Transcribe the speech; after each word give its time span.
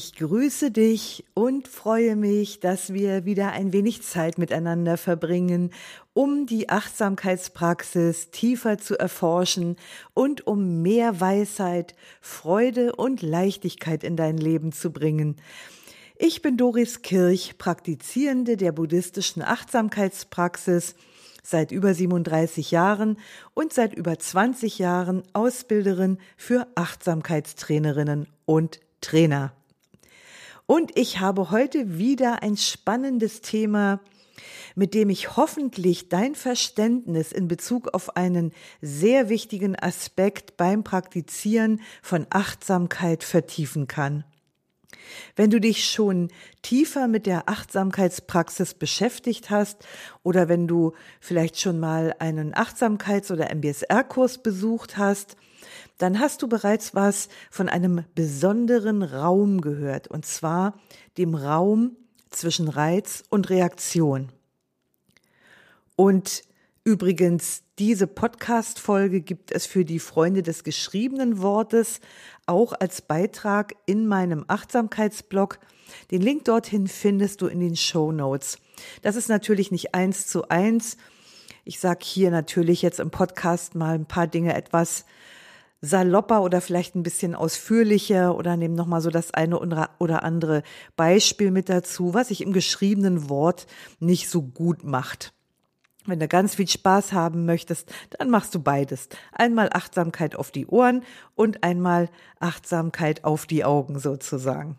Ich 0.00 0.14
grüße 0.14 0.70
dich 0.70 1.24
und 1.34 1.66
freue 1.66 2.14
mich, 2.14 2.60
dass 2.60 2.92
wir 2.94 3.24
wieder 3.24 3.50
ein 3.50 3.72
wenig 3.72 4.04
Zeit 4.04 4.38
miteinander 4.38 4.96
verbringen, 4.96 5.72
um 6.14 6.46
die 6.46 6.68
Achtsamkeitspraxis 6.68 8.30
tiefer 8.30 8.78
zu 8.78 8.96
erforschen 8.96 9.74
und 10.14 10.46
um 10.46 10.82
mehr 10.82 11.20
Weisheit, 11.20 11.96
Freude 12.20 12.94
und 12.94 13.22
Leichtigkeit 13.22 14.04
in 14.04 14.14
dein 14.14 14.36
Leben 14.36 14.70
zu 14.70 14.92
bringen. 14.92 15.34
Ich 16.16 16.42
bin 16.42 16.56
Doris 16.56 17.02
Kirch, 17.02 17.58
Praktizierende 17.58 18.56
der 18.56 18.70
buddhistischen 18.70 19.42
Achtsamkeitspraxis 19.42 20.94
seit 21.42 21.72
über 21.72 21.92
37 21.92 22.70
Jahren 22.70 23.18
und 23.52 23.72
seit 23.72 23.94
über 23.94 24.16
20 24.16 24.78
Jahren 24.78 25.24
Ausbilderin 25.32 26.18
für 26.36 26.68
Achtsamkeitstrainerinnen 26.76 28.28
und 28.44 28.78
Trainer. 29.00 29.57
Und 30.70 30.98
ich 30.98 31.18
habe 31.18 31.50
heute 31.50 31.96
wieder 31.96 32.42
ein 32.42 32.58
spannendes 32.58 33.40
Thema, 33.40 34.00
mit 34.74 34.92
dem 34.92 35.08
ich 35.08 35.34
hoffentlich 35.34 36.10
dein 36.10 36.34
Verständnis 36.34 37.32
in 37.32 37.48
Bezug 37.48 37.94
auf 37.94 38.18
einen 38.18 38.52
sehr 38.82 39.30
wichtigen 39.30 39.76
Aspekt 39.76 40.58
beim 40.58 40.84
Praktizieren 40.84 41.80
von 42.02 42.26
Achtsamkeit 42.28 43.24
vertiefen 43.24 43.86
kann. 43.86 44.24
Wenn 45.36 45.48
du 45.48 45.58
dich 45.58 45.88
schon 45.88 46.28
tiefer 46.60 47.08
mit 47.08 47.24
der 47.24 47.48
Achtsamkeitspraxis 47.48 48.74
beschäftigt 48.74 49.48
hast 49.48 49.86
oder 50.22 50.50
wenn 50.50 50.68
du 50.68 50.92
vielleicht 51.18 51.58
schon 51.58 51.80
mal 51.80 52.14
einen 52.18 52.52
Achtsamkeits- 52.52 53.32
oder 53.32 53.48
MBSR-Kurs 53.54 54.42
besucht 54.42 54.98
hast, 54.98 55.38
dann 55.98 56.20
hast 56.20 56.42
du 56.42 56.48
bereits 56.48 56.94
was 56.94 57.28
von 57.50 57.68
einem 57.68 58.04
besonderen 58.14 59.02
Raum 59.02 59.60
gehört, 59.60 60.08
und 60.08 60.24
zwar 60.24 60.78
dem 61.18 61.34
Raum 61.34 61.96
zwischen 62.30 62.68
Reiz 62.68 63.24
und 63.30 63.50
Reaktion. 63.50 64.28
Und 65.96 66.42
übrigens, 66.84 67.62
diese 67.78 68.06
Podcast-Folge 68.06 69.20
gibt 69.20 69.52
es 69.52 69.66
für 69.66 69.84
die 69.84 69.98
Freunde 69.98 70.42
des 70.42 70.64
geschriebenen 70.64 71.40
Wortes 71.42 72.00
auch 72.46 72.72
als 72.72 73.02
Beitrag 73.02 73.74
in 73.86 74.06
meinem 74.06 74.44
Achtsamkeitsblog. 74.48 75.58
Den 76.10 76.22
Link 76.22 76.44
dorthin 76.44 76.86
findest 76.86 77.40
du 77.40 77.46
in 77.46 77.60
den 77.60 77.76
Show 77.76 78.12
Notes. 78.12 78.58
Das 79.02 79.16
ist 79.16 79.28
natürlich 79.28 79.70
nicht 79.70 79.94
eins 79.94 80.26
zu 80.26 80.48
eins. 80.48 80.96
Ich 81.64 81.80
sage 81.80 82.00
hier 82.02 82.30
natürlich 82.30 82.82
jetzt 82.82 83.00
im 83.00 83.10
Podcast 83.10 83.74
mal 83.74 83.94
ein 83.94 84.06
paar 84.06 84.26
Dinge 84.26 84.54
etwas 84.54 85.04
salopper 85.80 86.42
oder 86.42 86.60
vielleicht 86.60 86.94
ein 86.94 87.02
bisschen 87.02 87.34
ausführlicher 87.34 88.36
oder 88.36 88.56
nehmen 88.56 88.74
nochmal 88.74 89.00
so 89.00 89.10
das 89.10 89.32
eine 89.32 89.58
oder 89.58 90.22
andere 90.22 90.62
Beispiel 90.96 91.50
mit 91.50 91.68
dazu, 91.68 92.14
was 92.14 92.28
sich 92.28 92.40
im 92.40 92.52
geschriebenen 92.52 93.28
Wort 93.28 93.66
nicht 94.00 94.28
so 94.28 94.42
gut 94.42 94.84
macht. 94.84 95.32
Wenn 96.06 96.20
du 96.20 96.26
ganz 96.26 96.54
viel 96.54 96.68
Spaß 96.68 97.12
haben 97.12 97.44
möchtest, 97.44 97.92
dann 98.18 98.30
machst 98.30 98.54
du 98.54 98.60
beides. 98.60 99.08
Einmal 99.30 99.68
Achtsamkeit 99.72 100.36
auf 100.36 100.50
die 100.50 100.66
Ohren 100.66 101.04
und 101.34 101.62
einmal 101.62 102.08
Achtsamkeit 102.40 103.24
auf 103.24 103.44
die 103.46 103.64
Augen 103.64 103.98
sozusagen. 103.98 104.78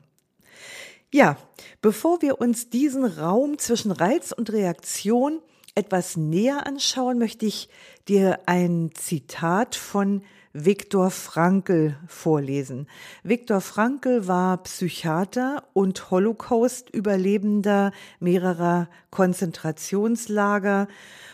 Ja, 1.11 1.37
bevor 1.81 2.21
wir 2.21 2.41
uns 2.41 2.69
diesen 2.69 3.05
Raum 3.05 3.57
zwischen 3.59 3.91
Reiz 3.91 4.31
und 4.31 4.51
Reaktion 4.51 5.39
etwas 5.75 6.17
näher 6.17 6.65
anschauen, 6.65 7.19
möchte 7.19 7.45
ich 7.45 7.69
dir 8.07 8.39
ein 8.47 8.91
Zitat 8.93 9.75
von 9.75 10.23
Viktor 10.53 11.11
Frankl 11.11 11.95
vorlesen. 12.07 12.87
Viktor 13.21 13.61
Frankl 13.61 14.27
war 14.27 14.57
Psychiater 14.63 15.63
und 15.73 16.09
Holocaust-Überlebender 16.09 17.91
mehrerer 18.19 18.89
Konzentrationslager. 19.11 20.87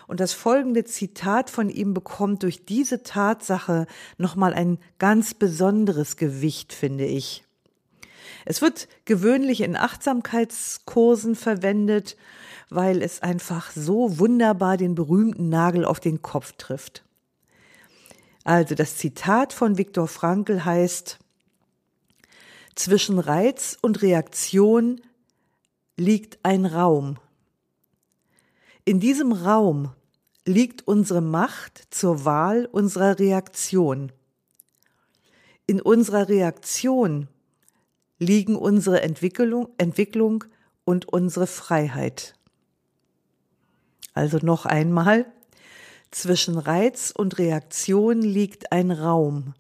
Und 0.08 0.20
das 0.20 0.34
folgende 0.34 0.84
Zitat 0.84 1.50
von 1.50 1.70
ihm 1.70 1.94
bekommt 1.94 2.44
durch 2.44 2.66
diese 2.66 3.04
Tatsache 3.04 3.88
nochmal 4.18 4.54
ein 4.54 4.80
ganz 5.00 5.34
besonderes 5.34 6.18
Gewicht, 6.18 6.74
finde 6.74 7.06
ich. 7.06 7.46
Es 8.44 8.62
wird 8.62 8.90
gewöhnlich 9.06 9.62
in 9.62 9.78
Achtsamkeitskursen 9.78 11.36
verwendet, 11.36 12.18
weil 12.70 13.02
es 13.02 13.24
einfach 13.24 13.72
so 13.72 14.20
wunderbar 14.20 14.76
den 14.76 14.94
berühmten 14.94 15.48
Nagel 15.48 15.86
auf 15.86 16.02
den 16.02 16.22
Kopf 16.22 16.52
trifft. 16.58 17.05
Also 18.46 18.76
das 18.76 18.98
Zitat 18.98 19.54
von 19.54 19.80
Viktor 19.80 20.08
Frankl 20.08 20.64
heißt, 20.64 21.18
zwischen 22.76 23.18
Reiz 23.18 23.76
und 23.82 24.04
Reaktion 24.04 25.02
liegt 25.98 26.38
ein 26.44 26.68
Raum. 26.68 27.18
In 28.86 29.00
diesem 29.00 29.32
Raum 29.32 29.94
liegt 30.46 30.88
unsere 30.88 31.22
Macht 31.22 31.88
zur 31.90 32.24
Wahl 32.24 32.68
unserer 32.72 33.18
Reaktion. 33.18 34.12
In 35.66 35.82
unserer 35.82 36.30
Reaktion 36.30 37.28
liegen 38.20 38.56
unsere 38.56 39.02
Entwicklung, 39.02 39.70
Entwicklung 39.80 40.44
und 40.84 41.10
unsere 41.10 41.48
Freiheit. 41.48 42.36
Also 44.14 44.38
noch 44.38 44.68
einmal, 44.68 45.26
zwischen 46.16 46.58
Reiz 46.58 47.12
und 47.16 47.38
Reaktion 47.40 48.22
liegt 48.22 48.72
ein 48.72 48.92
Raum. 48.92 49.54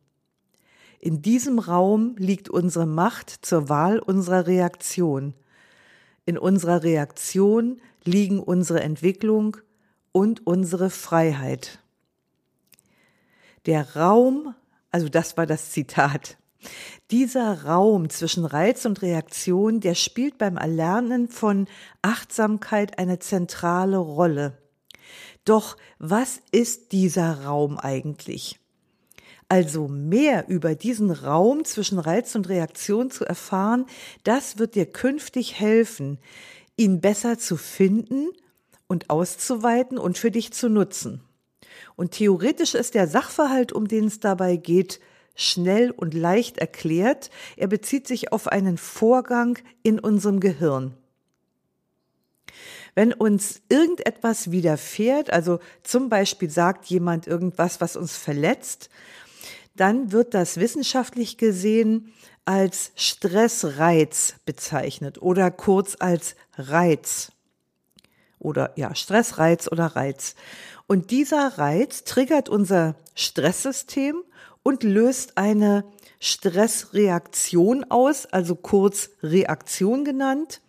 In 0.99 1.21
diesem 1.21 1.59
Raum 1.59 2.15
liegt 2.17 2.49
unsere 2.49 2.85
Macht 2.85 3.29
zur 3.29 3.67
Wahl 3.67 3.99
unserer 3.99 4.47
Reaktion. 4.47 5.33
In 6.25 6.37
unserer 6.37 6.81
Reaktion 6.81 7.81
liegen 8.05 8.39
unsere 8.39 8.79
Entwicklung 8.79 9.57
und 10.13 10.47
unsere 10.47 10.89
Freiheit. 10.89 11.79
Der 13.65 13.97
Raum, 13.97 14.55
also 14.91 15.09
das 15.09 15.35
war 15.35 15.45
das 15.45 15.71
Zitat, 15.71 16.37
dieser 17.11 17.65
Raum 17.65 18.09
zwischen 18.09 18.45
Reiz 18.45 18.85
und 18.85 19.01
Reaktion, 19.01 19.81
der 19.81 19.93
spielt 19.93 20.37
beim 20.37 20.55
Erlernen 20.55 21.27
von 21.27 21.67
Achtsamkeit 22.01 22.97
eine 22.97 23.19
zentrale 23.19 23.97
Rolle. 23.97 24.57
Doch 25.45 25.77
was 25.99 26.41
ist 26.51 26.91
dieser 26.91 27.45
Raum 27.45 27.77
eigentlich? 27.77 28.59
Also 29.47 29.87
mehr 29.87 30.49
über 30.49 30.73
diesen 30.73 31.11
Raum 31.11 31.65
zwischen 31.65 31.99
Reiz 31.99 32.33
und 32.33 32.49
Reaktion 32.49 33.11
zu 33.11 33.25
erfahren, 33.25 33.85
das 34.23 34.57
wird 34.57 34.73
dir 34.73 34.87
künftig 34.87 35.59
helfen, 35.59 36.17
ihn 36.77 36.99
besser 36.99 37.37
zu 37.37 37.55
finden 37.55 38.29
und 38.87 39.11
auszuweiten 39.11 39.99
und 39.99 40.17
für 40.17 40.31
dich 40.31 40.51
zu 40.51 40.67
nutzen. 40.67 41.21
Und 41.95 42.11
theoretisch 42.11 42.73
ist 42.73 42.95
der 42.95 43.07
Sachverhalt, 43.07 43.71
um 43.71 43.87
den 43.87 44.05
es 44.05 44.19
dabei 44.19 44.55
geht, 44.57 44.99
schnell 45.35 45.91
und 45.91 46.13
leicht 46.13 46.57
erklärt. 46.57 47.29
Er 47.55 47.67
bezieht 47.67 48.07
sich 48.07 48.31
auf 48.31 48.47
einen 48.47 48.77
Vorgang 48.77 49.59
in 49.83 49.99
unserem 49.99 50.39
Gehirn. 50.39 50.97
Wenn 52.95 53.13
uns 53.13 53.61
irgendetwas 53.67 54.51
widerfährt, 54.51 55.31
also 55.31 55.59
zum 55.83 56.09
Beispiel 56.09 56.49
sagt 56.49 56.85
jemand 56.85 57.27
irgendwas, 57.27 57.81
was 57.81 57.97
uns 57.97 58.15
verletzt, 58.15 58.89
dann 59.75 60.13
wird 60.13 60.33
das 60.33 60.57
wissenschaftlich 60.57 61.37
gesehen 61.37 62.13
als 62.45 62.91
Stressreiz 62.95 64.35
bezeichnet 64.45 65.21
oder 65.21 65.51
kurz 65.51 65.97
als 65.99 66.35
Reiz. 66.57 67.31
Oder 68.39 68.71
ja, 68.77 68.95
Stressreiz 68.95 69.67
oder 69.69 69.87
Reiz. 69.87 70.35
Und 70.87 71.11
dieser 71.11 71.57
Reiz 71.57 72.03
triggert 72.03 72.47
unser 72.47 72.95
Stresssystem 73.15 74.23
und 74.63 74.83
löst 74.83 75.37
eine 75.37 75.83
Stressreaktion 76.19 77.83
aus, 77.89 78.25
also 78.27 78.55
kurz 78.55 79.09
Reaktion 79.21 80.05
genannt. 80.05 80.61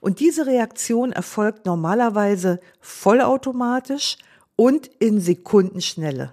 Und 0.00 0.20
diese 0.20 0.46
Reaktion 0.46 1.12
erfolgt 1.12 1.66
normalerweise 1.66 2.60
vollautomatisch 2.80 4.18
und 4.56 4.88
in 4.98 5.20
Sekundenschnelle. 5.20 6.32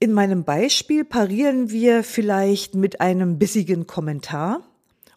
In 0.00 0.12
meinem 0.12 0.44
Beispiel 0.44 1.04
parieren 1.04 1.70
wir 1.70 2.04
vielleicht 2.04 2.74
mit 2.74 3.00
einem 3.00 3.38
bissigen 3.38 3.86
Kommentar 3.86 4.60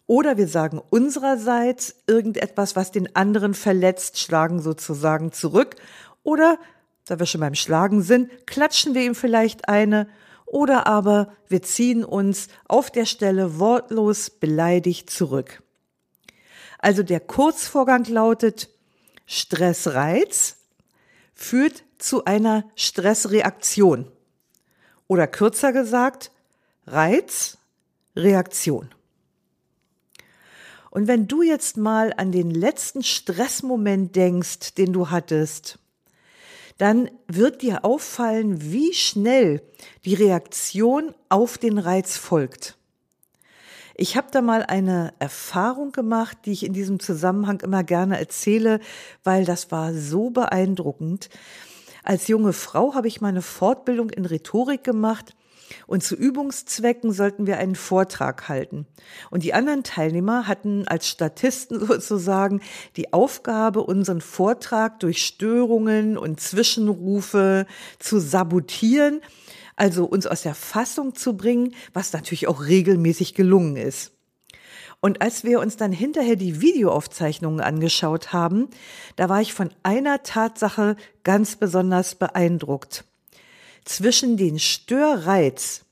Oder 0.06 0.38
wir 0.38 0.48
sagen 0.48 0.80
unsererseits 0.88 1.94
irgendetwas, 2.06 2.74
was 2.74 2.90
den 2.90 3.14
anderen 3.14 3.52
verletzt, 3.52 4.18
schlagen 4.18 4.62
sozusagen 4.62 5.32
zurück. 5.32 5.76
Oder, 6.22 6.58
da 7.04 7.18
wir 7.18 7.26
schon 7.26 7.42
beim 7.42 7.54
Schlagen 7.54 8.00
sind, 8.00 8.46
klatschen 8.46 8.94
wir 8.94 9.02
ihm 9.02 9.14
vielleicht 9.14 9.68
eine. 9.68 10.08
Oder 10.48 10.86
aber 10.86 11.32
wir 11.48 11.62
ziehen 11.62 12.04
uns 12.04 12.48
auf 12.66 12.90
der 12.90 13.04
Stelle 13.04 13.58
wortlos 13.58 14.30
beleidigt 14.30 15.10
zurück. 15.10 15.62
Also 16.78 17.02
der 17.02 17.20
Kurzvorgang 17.20 18.04
lautet, 18.04 18.70
Stressreiz 19.26 20.56
führt 21.34 21.84
zu 21.98 22.24
einer 22.24 22.64
Stressreaktion. 22.76 24.10
Oder 25.06 25.26
kürzer 25.26 25.72
gesagt, 25.72 26.30
Reiz, 26.86 27.58
Reaktion. 28.16 28.88
Und 30.90 31.06
wenn 31.06 31.28
du 31.28 31.42
jetzt 31.42 31.76
mal 31.76 32.14
an 32.16 32.32
den 32.32 32.50
letzten 32.50 33.02
Stressmoment 33.02 34.16
denkst, 34.16 34.74
den 34.74 34.94
du 34.94 35.10
hattest, 35.10 35.78
dann 36.78 37.10
wird 37.26 37.62
dir 37.62 37.84
auffallen, 37.84 38.72
wie 38.72 38.94
schnell 38.94 39.62
die 40.04 40.14
Reaktion 40.14 41.14
auf 41.28 41.58
den 41.58 41.78
Reiz 41.78 42.16
folgt. 42.16 42.76
Ich 43.94 44.16
habe 44.16 44.28
da 44.30 44.40
mal 44.40 44.62
eine 44.62 45.12
Erfahrung 45.18 45.90
gemacht, 45.90 46.38
die 46.44 46.52
ich 46.52 46.64
in 46.64 46.72
diesem 46.72 47.00
Zusammenhang 47.00 47.60
immer 47.60 47.82
gerne 47.82 48.16
erzähle, 48.16 48.78
weil 49.24 49.44
das 49.44 49.72
war 49.72 49.92
so 49.92 50.30
beeindruckend. 50.30 51.28
Als 52.04 52.28
junge 52.28 52.52
Frau 52.52 52.94
habe 52.94 53.08
ich 53.08 53.20
meine 53.20 53.42
Fortbildung 53.42 54.10
in 54.10 54.24
Rhetorik 54.24 54.84
gemacht 54.84 55.34
und 55.86 56.02
zu 56.02 56.14
Übungszwecken 56.14 57.12
sollten 57.12 57.46
wir 57.46 57.58
einen 57.58 57.74
Vortrag 57.74 58.48
halten. 58.48 58.86
Und 59.30 59.42
die 59.42 59.54
anderen 59.54 59.82
Teilnehmer 59.82 60.46
hatten 60.46 60.86
als 60.86 61.08
Statisten 61.08 61.80
sozusagen 61.86 62.60
die 62.96 63.12
Aufgabe, 63.12 63.82
unseren 63.82 64.20
Vortrag 64.20 65.00
durch 65.00 65.24
Störungen 65.24 66.16
und 66.16 66.40
Zwischenrufe 66.40 67.66
zu 67.98 68.18
sabotieren, 68.18 69.20
also 69.76 70.04
uns 70.04 70.26
aus 70.26 70.42
der 70.42 70.54
Fassung 70.54 71.14
zu 71.14 71.36
bringen, 71.36 71.74
was 71.92 72.12
natürlich 72.12 72.48
auch 72.48 72.66
regelmäßig 72.66 73.34
gelungen 73.34 73.76
ist. 73.76 74.12
Und 75.00 75.22
als 75.22 75.44
wir 75.44 75.60
uns 75.60 75.76
dann 75.76 75.92
hinterher 75.92 76.34
die 76.34 76.60
Videoaufzeichnungen 76.60 77.60
angeschaut 77.60 78.32
haben, 78.32 78.68
da 79.14 79.28
war 79.28 79.40
ich 79.40 79.54
von 79.54 79.70
einer 79.84 80.24
Tatsache 80.24 80.96
ganz 81.22 81.54
besonders 81.54 82.16
beeindruckt 82.16 83.04
zwischen 83.88 84.36
den 84.36 84.58
Störreiz 84.58 85.82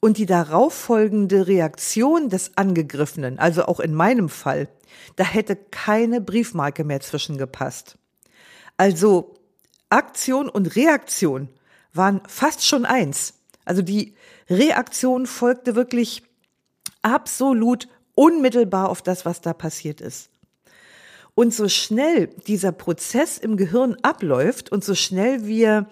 und 0.00 0.18
die 0.18 0.26
darauf 0.26 0.74
folgende 0.74 1.46
Reaktion 1.46 2.28
des 2.28 2.56
Angegriffenen, 2.56 3.38
also 3.38 3.64
auch 3.64 3.80
in 3.80 3.94
meinem 3.94 4.28
Fall, 4.28 4.68
da 5.16 5.24
hätte 5.24 5.56
keine 5.56 6.20
Briefmarke 6.20 6.84
mehr 6.84 7.00
zwischengepasst. 7.00 7.96
Also 8.76 9.34
Aktion 9.88 10.48
und 10.48 10.76
Reaktion 10.76 11.48
waren 11.92 12.20
fast 12.28 12.66
schon 12.66 12.84
eins. 12.84 13.34
Also 13.64 13.82
die 13.82 14.14
Reaktion 14.48 15.26
folgte 15.26 15.74
wirklich 15.74 16.22
absolut 17.02 17.88
unmittelbar 18.14 18.88
auf 18.88 19.02
das, 19.02 19.24
was 19.24 19.40
da 19.40 19.52
passiert 19.52 20.00
ist. 20.00 20.30
Und 21.34 21.52
so 21.52 21.68
schnell 21.68 22.28
dieser 22.46 22.70
Prozess 22.70 23.38
im 23.38 23.56
Gehirn 23.56 23.96
abläuft 24.02 24.70
und 24.70 24.84
so 24.84 24.94
schnell 24.94 25.46
wir 25.46 25.88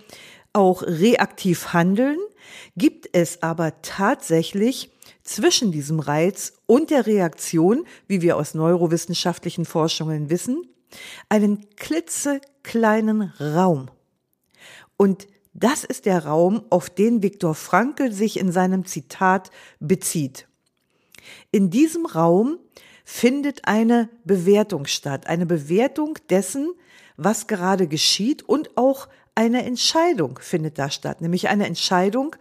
auch 0.53 0.83
reaktiv 0.83 1.73
handeln, 1.73 2.19
gibt 2.77 3.09
es 3.13 3.43
aber 3.43 3.81
tatsächlich 3.83 4.91
zwischen 5.23 5.73
diesem 5.73 6.01
Reiz 6.01 6.55
und 6.67 6.91
der 6.91 7.07
Reaktion, 7.07 7.87
wie 8.09 8.23
wir 8.23 8.37
aus 8.37 8.55
neurowissenschaftlichen 8.55 9.65
Forschungen 9.65 10.31
wissen, 10.31 10.67
einen 11.29 11.67
klitzekleinen 11.77 13.33
Raum. 13.41 13.91
Und 14.97 15.27
das 15.55 15.85
ist 15.85 16.07
der 16.07 16.25
Raum, 16.25 16.63
auf 16.71 16.91
den 16.91 17.23
Viktor 17.23 17.55
Frankl 17.55 18.13
sich 18.13 18.39
in 18.39 18.53
seinem 18.53 18.85
Zitat 18.85 19.51
bezieht. 19.81 20.49
In 21.51 21.71
diesem 21.71 22.07
Raum 22.07 22.59
findet 23.05 23.69
eine 23.69 24.09
Bewertung 24.25 24.87
statt, 24.87 25.27
eine 25.27 25.47
Bewertung 25.47 26.19
dessen, 26.31 26.73
was 27.17 27.47
gerade 27.47 27.87
geschieht 27.87 28.43
und 28.43 28.77
auch 28.77 29.09
eine 29.35 29.65
Entscheidung 29.65 30.39
findet 30.41 30.79
da 30.79 30.91
statt, 30.91 31.21
nämlich 31.21 31.49
eine 31.49 31.67
Entscheidung, 31.67 32.37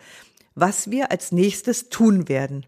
was 0.55 0.91
wir 0.91 1.11
als 1.11 1.31
nächstes 1.31 1.89
tun 1.89 2.27
werden. 2.27 2.65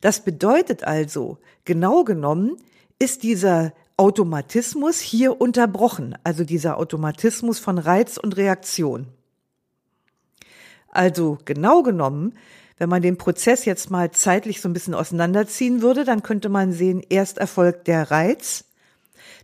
Das 0.00 0.24
bedeutet 0.24 0.84
also, 0.84 1.38
genau 1.64 2.04
genommen 2.04 2.56
ist 2.98 3.22
dieser 3.22 3.72
Automatismus 3.96 4.98
hier 5.00 5.40
unterbrochen, 5.40 6.16
also 6.24 6.44
dieser 6.44 6.78
Automatismus 6.78 7.58
von 7.58 7.78
Reiz 7.78 8.16
und 8.16 8.36
Reaktion. 8.36 9.08
Also 10.88 11.38
genau 11.44 11.82
genommen, 11.82 12.34
wenn 12.78 12.88
man 12.88 13.02
den 13.02 13.18
Prozess 13.18 13.66
jetzt 13.66 13.90
mal 13.90 14.10
zeitlich 14.10 14.60
so 14.60 14.68
ein 14.68 14.72
bisschen 14.72 14.94
auseinanderziehen 14.94 15.82
würde, 15.82 16.04
dann 16.04 16.22
könnte 16.22 16.48
man 16.48 16.72
sehen, 16.72 17.02
erst 17.08 17.36
erfolgt 17.36 17.86
der 17.88 18.10
Reiz, 18.10 18.64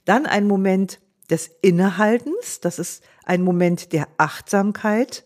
dann 0.06 0.24
ein 0.24 0.46
Moment 0.46 1.00
des 1.30 1.50
Innehaltens, 1.62 2.60
das 2.60 2.78
ist 2.78 3.04
ein 3.24 3.42
Moment 3.42 3.92
der 3.92 4.08
Achtsamkeit. 4.16 5.24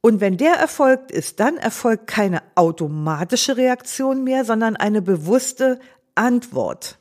Und 0.00 0.20
wenn 0.20 0.36
der 0.36 0.54
erfolgt 0.54 1.10
ist, 1.10 1.40
dann 1.40 1.56
erfolgt 1.56 2.06
keine 2.06 2.42
automatische 2.54 3.56
Reaktion 3.56 4.24
mehr, 4.24 4.44
sondern 4.44 4.76
eine 4.76 5.02
bewusste 5.02 5.80
Antwort. 6.14 6.98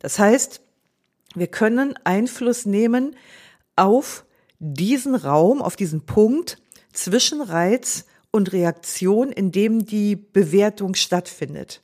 Das 0.00 0.18
heißt, 0.18 0.60
wir 1.34 1.46
können 1.46 1.94
Einfluss 2.04 2.66
nehmen 2.66 3.16
auf 3.74 4.24
diesen 4.58 5.14
Raum, 5.14 5.62
auf 5.62 5.76
diesen 5.76 6.04
Punkt 6.04 6.58
zwischen 6.92 7.40
Reiz 7.40 8.04
und 8.30 8.52
Reaktion, 8.52 9.32
in 9.32 9.50
dem 9.50 9.86
die 9.86 10.16
Bewertung 10.16 10.94
stattfindet. 10.94 11.82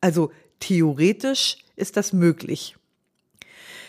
Also 0.00 0.30
theoretisch 0.60 1.58
ist 1.76 1.96
das 1.96 2.12
möglich. 2.12 2.77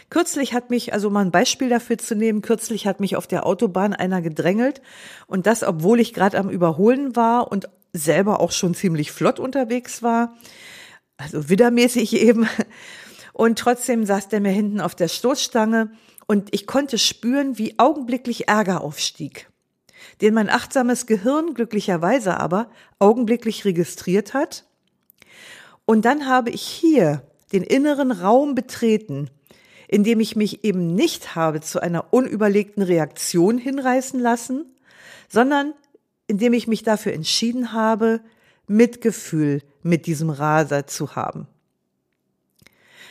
Kürzlich 0.10 0.54
hat 0.54 0.72
mich, 0.72 0.92
also 0.92 1.10
mal 1.10 1.22
ein 1.22 1.32
Beispiel 1.32 1.70
dafür 1.70 1.98
zu 1.98 2.16
nehmen, 2.16 2.42
kürzlich 2.42 2.88
hat 2.88 3.00
mich 3.00 3.16
auf 3.16 3.28
der 3.28 3.46
Autobahn 3.46 3.94
einer 3.94 4.22
gedrängelt. 4.22 4.82
Und 5.28 5.46
das, 5.46 5.64
obwohl 5.64 6.00
ich 6.00 6.14
gerade 6.14 6.38
am 6.38 6.50
Überholen 6.50 7.16
war 7.16 7.52
und 7.52 7.70
selber 7.94 8.40
auch 8.40 8.52
schon 8.52 8.74
ziemlich 8.74 9.12
flott 9.12 9.40
unterwegs 9.40 10.02
war, 10.02 10.36
also 11.18 11.50
widdermäßig 11.50 12.14
eben. 12.22 12.48
Und 13.34 13.60
trotzdem 13.60 14.06
saß 14.06 14.30
der 14.30 14.42
mir 14.42 14.52
hinten 14.52 14.82
auf 14.82 14.96
der 14.96 15.08
Stoßstange. 15.08 15.92
Und 16.26 16.50
ich 16.54 16.66
konnte 16.66 16.98
spüren, 16.98 17.58
wie 17.58 17.78
augenblicklich 17.78 18.48
Ärger 18.48 18.82
aufstieg, 18.82 19.50
den 20.22 20.34
mein 20.34 20.50
achtsames 20.50 21.06
Gehirn 21.06 21.54
glücklicherweise 21.54 22.40
aber 22.40 22.70
augenblicklich 22.98 23.66
registriert 23.66 24.34
hat. 24.34 24.66
Und 25.86 26.06
dann 26.06 26.28
habe 26.28 26.50
ich 26.50 26.62
hier 26.62 27.24
den 27.52 27.64
inneren 27.64 28.12
Raum 28.12 28.54
betreten, 28.54 29.30
indem 29.92 30.20
ich 30.20 30.36
mich 30.36 30.64
eben 30.64 30.94
nicht 30.94 31.36
habe 31.36 31.62
zu 31.62 31.82
einer 31.82 32.14
unüberlegten 32.14 32.84
Reaktion 32.84 33.58
hinreißen 33.58 34.20
lassen, 34.20 34.66
sondern 35.28 35.74
indem 36.28 36.54
ich 36.54 36.68
mich 36.68 36.84
dafür 36.84 37.14
entschieden 37.14 37.74
habe, 37.74 38.22
Mitgefühl 38.68 39.64
mit 39.82 40.06
diesem 40.06 40.30
Raser 40.30 40.86
zu 40.86 41.16
haben. 41.16 41.48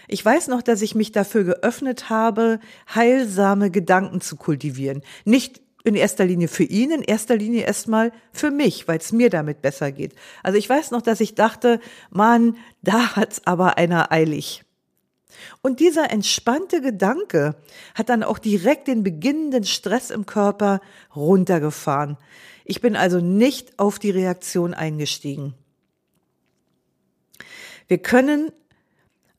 Ich 0.06 0.24
weiß 0.24 0.46
noch, 0.46 0.62
dass 0.62 0.80
ich 0.80 0.94
mich 0.94 1.10
dafür 1.10 1.42
geöffnet 1.42 2.10
habe, 2.10 2.60
heilsame 2.94 3.72
Gedanken 3.72 4.20
zu 4.20 4.36
kultivieren. 4.36 5.02
Nicht 5.24 5.60
in 5.82 5.96
erster 5.96 6.26
Linie 6.26 6.46
für 6.46 6.62
ihn, 6.62 6.92
in 6.92 7.02
erster 7.02 7.36
Linie 7.36 7.62
erstmal 7.62 8.12
für 8.32 8.52
mich, 8.52 8.86
weil 8.86 8.98
es 8.98 9.10
mir 9.10 9.30
damit 9.30 9.62
besser 9.62 9.90
geht. 9.90 10.14
Also 10.44 10.56
ich 10.58 10.68
weiß 10.68 10.92
noch, 10.92 11.02
dass 11.02 11.20
ich 11.20 11.34
dachte, 11.34 11.80
Mann, 12.10 12.56
da 12.82 13.16
hat's 13.16 13.42
aber 13.46 13.78
einer 13.78 14.12
eilig. 14.12 14.62
Und 15.62 15.80
dieser 15.80 16.10
entspannte 16.10 16.80
Gedanke 16.80 17.56
hat 17.94 18.08
dann 18.08 18.22
auch 18.22 18.38
direkt 18.38 18.88
den 18.88 19.02
beginnenden 19.02 19.64
Stress 19.64 20.10
im 20.10 20.26
Körper 20.26 20.80
runtergefahren. 21.14 22.16
Ich 22.64 22.80
bin 22.80 22.96
also 22.96 23.20
nicht 23.20 23.78
auf 23.78 23.98
die 23.98 24.10
Reaktion 24.10 24.74
eingestiegen. 24.74 25.54
Wir 27.86 27.98
können 27.98 28.52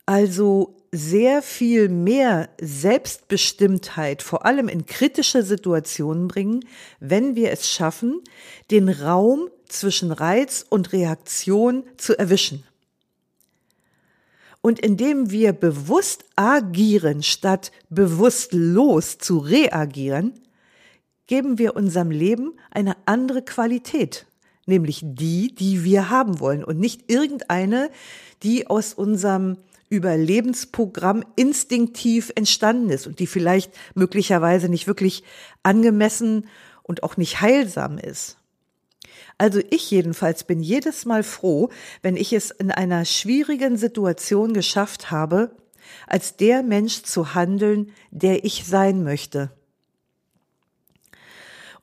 also 0.06 0.74
sehr 0.92 1.40
viel 1.40 1.88
mehr 1.88 2.48
Selbstbestimmtheit, 2.60 4.22
vor 4.22 4.44
allem 4.44 4.68
in 4.68 4.86
kritische 4.86 5.44
Situationen 5.44 6.26
bringen, 6.26 6.64
wenn 6.98 7.36
wir 7.36 7.52
es 7.52 7.70
schaffen, 7.70 8.20
den 8.72 8.88
Raum 8.88 9.48
zwischen 9.68 10.10
Reiz 10.10 10.66
und 10.68 10.92
Reaktion 10.92 11.84
zu 11.96 12.18
erwischen. 12.18 12.64
Und 14.62 14.78
indem 14.78 15.30
wir 15.30 15.52
bewusst 15.52 16.24
agieren, 16.36 17.22
statt 17.22 17.72
bewusstlos 17.88 19.18
zu 19.18 19.38
reagieren, 19.38 20.34
geben 21.26 21.58
wir 21.58 21.76
unserem 21.76 22.10
Leben 22.10 22.54
eine 22.70 22.96
andere 23.06 23.42
Qualität, 23.42 24.26
nämlich 24.66 25.00
die, 25.02 25.54
die 25.54 25.84
wir 25.84 26.10
haben 26.10 26.40
wollen 26.40 26.64
und 26.64 26.78
nicht 26.78 27.10
irgendeine, 27.10 27.90
die 28.42 28.66
aus 28.66 28.92
unserem 28.92 29.56
Überlebensprogramm 29.88 31.24
instinktiv 31.36 32.32
entstanden 32.34 32.90
ist 32.90 33.06
und 33.06 33.18
die 33.18 33.26
vielleicht 33.26 33.72
möglicherweise 33.94 34.68
nicht 34.68 34.86
wirklich 34.86 35.24
angemessen 35.62 36.48
und 36.82 37.02
auch 37.02 37.16
nicht 37.16 37.40
heilsam 37.40 37.96
ist. 37.96 38.39
Also 39.38 39.60
ich 39.70 39.90
jedenfalls 39.90 40.44
bin 40.44 40.60
jedes 40.60 41.04
Mal 41.04 41.22
froh, 41.22 41.70
wenn 42.02 42.16
ich 42.16 42.32
es 42.32 42.50
in 42.50 42.70
einer 42.70 43.04
schwierigen 43.04 43.76
Situation 43.76 44.52
geschafft 44.52 45.10
habe, 45.10 45.56
als 46.06 46.36
der 46.36 46.62
Mensch 46.62 47.02
zu 47.02 47.34
handeln, 47.34 47.92
der 48.10 48.44
ich 48.44 48.66
sein 48.66 49.02
möchte. 49.02 49.50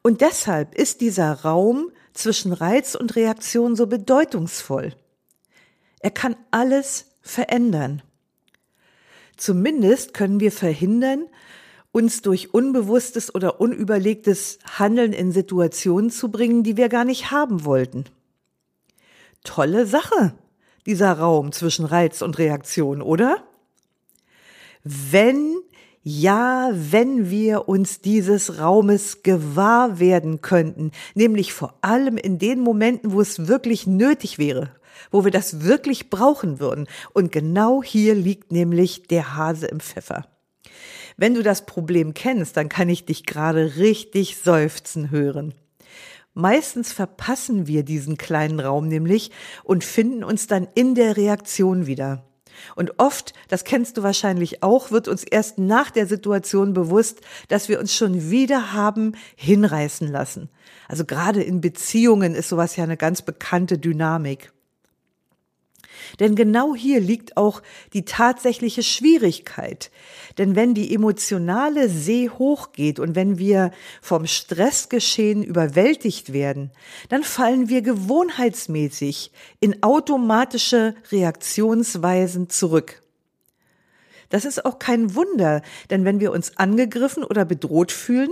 Und 0.02 0.22
deshalb 0.22 0.76
ist 0.76 1.02
dieser 1.02 1.34
Raum 1.34 1.92
zwischen 2.14 2.54
Reiz 2.54 2.96
und 2.96 3.16
Reaktion 3.16 3.76
so 3.76 3.88
bedeutungsvoll. 3.88 4.94
Er 6.00 6.12
kann 6.12 6.36
alles 6.52 7.08
verändern. 7.22 8.02
Zumindest 9.36 10.14
können 10.14 10.40
wir 10.40 10.52
verhindern, 10.52 11.28
uns 11.92 12.22
durch 12.22 12.54
unbewusstes 12.54 13.34
oder 13.34 13.60
unüberlegtes 13.60 14.60
Handeln 14.78 15.14
in 15.14 15.32
Situationen 15.32 16.10
zu 16.10 16.30
bringen, 16.30 16.64
die 16.64 16.78
wir 16.78 16.90
gar 16.90 17.06
nicht 17.06 17.32
haben 17.32 17.66
wollten. 17.66 18.06
Tolle 19.44 19.86
Sache, 19.86 20.34
dieser 20.86 21.14
Raum 21.14 21.52
zwischen 21.52 21.86
Reiz 21.86 22.22
und 22.22 22.38
Reaktion, 22.38 23.02
oder? 23.02 23.44
Wenn, 24.84 25.56
ja, 26.04 26.70
wenn 26.74 27.30
wir 27.30 27.68
uns 27.68 28.02
dieses 28.02 28.60
Raumes 28.60 29.24
gewahr 29.24 30.00
werden 30.00 30.42
könnten, 30.42 30.92
nämlich 31.16 31.54
vor 31.54 31.78
allem 31.82 32.18
in 32.18 32.40
den 32.40 32.60
Momenten, 32.60 33.12
wo 33.12 33.22
es 33.22 33.48
wirklich 33.48 33.88
nötig 33.88 34.38
wäre, 34.38 34.72
wo 35.12 35.24
wir 35.24 35.32
das 35.32 35.64
wirklich 35.64 36.10
brauchen 36.10 36.60
würden. 36.60 36.88
Und 37.14 37.32
genau 37.32 37.84
hier 37.84 38.16
liegt 38.16 38.52
nämlich 38.52 39.08
der 39.08 39.36
Hase 39.36 39.68
im 39.68 39.80
Pfeffer. 39.80 40.26
Wenn 41.18 41.34
du 41.34 41.42
das 41.42 41.66
Problem 41.66 42.14
kennst, 42.14 42.58
dann 42.58 42.70
kann 42.70 42.90
ich 42.90 43.06
dich 43.06 43.26
gerade 43.26 43.78
richtig 43.78 44.38
seufzen 44.38 45.10
hören. 45.10 45.56
Meistens 46.36 46.94
verpassen 46.94 47.66
wir 47.66 47.82
diesen 47.82 48.18
kleinen 48.18 48.60
Raum 48.60 48.88
nämlich 48.88 49.32
und 49.64 49.84
finden 49.84 50.24
uns 50.24 50.46
dann 50.46 50.68
in 50.76 50.94
der 50.94 51.18
Reaktion 51.18 51.88
wieder. 51.88 52.24
Und 52.76 53.00
oft, 53.00 53.34
das 53.48 53.64
kennst 53.64 53.98
du 53.98 54.04
wahrscheinlich 54.04 54.62
auch, 54.62 54.92
wird 54.92 55.08
uns 55.08 55.24
erst 55.24 55.58
nach 55.58 55.90
der 55.90 56.06
Situation 56.06 56.74
bewusst, 56.74 57.22
dass 57.48 57.68
wir 57.68 57.80
uns 57.80 57.96
schon 57.96 58.30
wieder 58.30 58.74
haben 58.74 59.14
hinreißen 59.36 60.08
lassen. 60.08 60.50
Also 60.88 61.04
gerade 61.04 61.42
in 61.42 61.62
Beziehungen 61.62 62.36
ist 62.36 62.50
sowas 62.50 62.76
ja 62.76 62.84
eine 62.84 62.98
ganz 62.98 63.24
bekannte 63.24 63.80
Dynamik. 63.80 64.52
Denn 66.20 66.36
genau 66.36 66.76
hier 66.76 67.00
liegt 67.00 67.38
auch 67.38 67.62
die 67.94 68.06
tatsächliche 68.06 68.84
Schwierigkeit. 68.84 69.92
Denn 70.38 70.56
wenn 70.56 70.74
die 70.74 70.94
emotionale 70.94 71.90
See 71.90 72.30
hochgeht 72.30 73.00
und 73.00 73.16
wenn 73.16 73.38
wir 73.38 73.72
vom 74.02 74.26
Stressgeschehen 74.26 75.44
überwältigt 75.44 76.34
werden, 76.34 76.72
dann 77.10 77.24
fallen 77.24 77.70
wir 77.70 77.82
gewohnheitsmäßig 77.82 79.32
in 79.60 79.84
automatische 79.84 80.96
Reaktionsweisen 81.12 82.50
zurück. 82.50 83.02
Das 84.30 84.46
ist 84.46 84.66
auch 84.66 84.80
kein 84.80 85.16
Wunder, 85.16 85.62
denn 85.90 86.04
wenn 86.04 86.20
wir 86.20 86.32
uns 86.32 86.58
angegriffen 86.58 87.24
oder 87.24 87.46
bedroht 87.46 87.92
fühlen, 87.92 88.32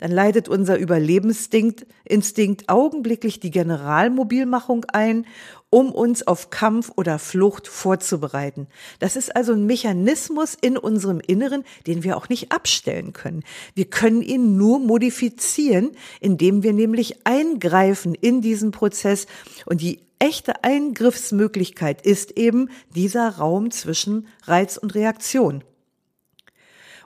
dann 0.00 0.10
leitet 0.10 0.48
unser 0.48 0.78
Überlebensinstinkt 0.78 1.86
Instinkt 2.04 2.68
augenblicklich 2.68 3.38
die 3.38 3.52
Generalmobilmachung 3.52 4.84
ein 4.86 5.26
um 5.70 5.92
uns 5.92 6.26
auf 6.26 6.50
Kampf 6.50 6.90
oder 6.96 7.20
Flucht 7.20 7.68
vorzubereiten. 7.68 8.66
Das 8.98 9.14
ist 9.14 9.36
also 9.36 9.52
ein 9.52 9.66
Mechanismus 9.66 10.56
in 10.60 10.76
unserem 10.76 11.20
Inneren, 11.20 11.62
den 11.86 12.02
wir 12.02 12.16
auch 12.16 12.28
nicht 12.28 12.50
abstellen 12.50 13.12
können. 13.12 13.44
Wir 13.74 13.84
können 13.84 14.22
ihn 14.22 14.56
nur 14.56 14.80
modifizieren, 14.80 15.92
indem 16.18 16.64
wir 16.64 16.72
nämlich 16.72 17.24
eingreifen 17.24 18.16
in 18.16 18.40
diesen 18.40 18.72
Prozess. 18.72 19.26
Und 19.64 19.80
die 19.80 20.00
echte 20.18 20.64
Eingriffsmöglichkeit 20.64 22.04
ist 22.04 22.36
eben 22.36 22.68
dieser 22.94 23.36
Raum 23.36 23.70
zwischen 23.70 24.26
Reiz 24.46 24.76
und 24.76 24.96
Reaktion. 24.96 25.62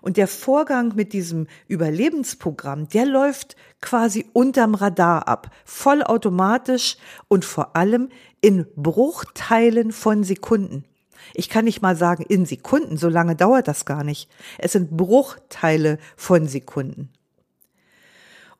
Und 0.04 0.18
der 0.18 0.28
Vorgang 0.28 0.92
mit 0.96 1.14
diesem 1.14 1.46
Überlebensprogramm, 1.66 2.90
der 2.90 3.06
läuft 3.06 3.56
quasi 3.80 4.26
unterm 4.34 4.74
Radar 4.74 5.28
ab, 5.28 5.50
vollautomatisch 5.64 6.98
und 7.28 7.46
vor 7.46 7.74
allem 7.74 8.10
in 8.42 8.66
Bruchteilen 8.76 9.92
von 9.92 10.22
Sekunden. 10.22 10.84
Ich 11.32 11.48
kann 11.48 11.64
nicht 11.64 11.80
mal 11.80 11.96
sagen 11.96 12.22
in 12.28 12.44
Sekunden, 12.44 12.98
so 12.98 13.08
lange 13.08 13.34
dauert 13.34 13.66
das 13.66 13.86
gar 13.86 14.04
nicht. 14.04 14.28
Es 14.58 14.72
sind 14.72 14.94
Bruchteile 14.94 15.96
von 16.16 16.48
Sekunden. 16.48 17.08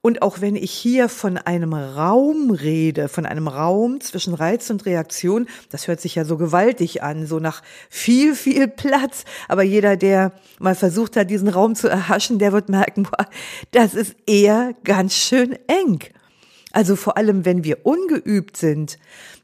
Und 0.05 0.21
auch 0.21 0.43
wenn 0.43 0.55
ich 0.55 0.71
hier 0.71 1.09
von 1.09 1.39
einem 1.39 1.73
Raum 1.73 2.51
rede, 2.51 3.09
von 3.09 3.25
einem 3.25 3.49
Raum 3.49 4.03
zwischen 4.03 4.35
Reiz 4.35 4.69
und 4.69 4.85
Reaktion, 4.85 5.47
das 5.71 5.89
hört 5.89 5.99
sich 6.03 6.15
ja 6.15 6.27
so 6.27 6.37
gewaltig 6.37 7.03
an, 7.03 7.27
so 7.27 7.39
nach 7.39 7.63
viel, 7.89 8.35
viel 8.35 8.69
Platz. 8.69 9.25
Aber 9.49 9.63
jeder, 9.63 9.97
der 9.97 10.33
mal 10.59 10.75
versucht 10.75 11.17
hat, 11.17 11.31
diesen 11.31 11.49
Raum 11.49 11.75
zu 11.75 11.89
erhaschen, 11.89 12.39
der 12.39 12.53
wird 12.53 12.69
merken, 12.69 13.05
boah, 13.05 13.27
das 13.71 13.95
ist 13.95 14.15
eher 14.27 14.75
ganz 14.85 15.15
schön 15.15 15.57
eng. 15.69 16.01
Also 16.71 16.97
vor 16.97 17.17
allem, 17.17 17.47
wenn 17.47 17.65
wir 17.65 17.87
ungeübt 17.87 18.59
sind, 18.59 18.99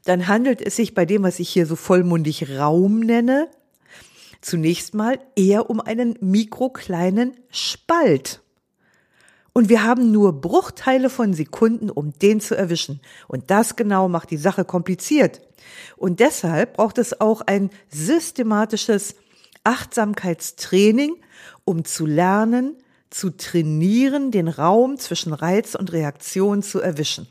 dann 0.05 0.27
handelt 0.27 0.61
es 0.61 0.75
sich 0.75 0.93
bei 0.93 1.07
dem, 1.07 1.23
was 1.23 1.39
ich 1.39 1.49
hier 1.49 1.65
so 1.65 1.75
vollmundig 1.75 2.55
Raum 2.59 2.99
nenne, 2.99 3.47
zunächst 4.41 4.93
mal 4.93 5.17
eher 5.35 5.71
um 5.71 5.81
einen 5.81 6.19
mikrokleinen 6.21 7.33
Spalt. 7.49 8.41
Und 9.53 9.67
wir 9.67 9.83
haben 9.83 10.11
nur 10.11 10.39
Bruchteile 10.39 11.09
von 11.09 11.33
Sekunden, 11.33 11.89
um 11.89 12.13
den 12.13 12.39
zu 12.39 12.55
erwischen. 12.55 13.01
Und 13.27 13.51
das 13.51 13.75
genau 13.75 14.07
macht 14.07 14.31
die 14.31 14.37
Sache 14.37 14.63
kompliziert. 14.63 15.41
Und 15.97 16.19
deshalb 16.19 16.77
braucht 16.77 16.97
es 16.97 17.19
auch 17.19 17.41
ein 17.41 17.69
systematisches 17.89 19.15
Achtsamkeitstraining, 19.63 21.15
um 21.65 21.83
zu 21.83 22.05
lernen, 22.05 22.77
zu 23.09 23.29
trainieren, 23.29 24.31
den 24.31 24.47
Raum 24.47 24.97
zwischen 24.97 25.33
Reiz 25.33 25.75
und 25.75 25.91
Reaktion 25.91 26.63
zu 26.63 26.79
erwischen. 26.79 27.27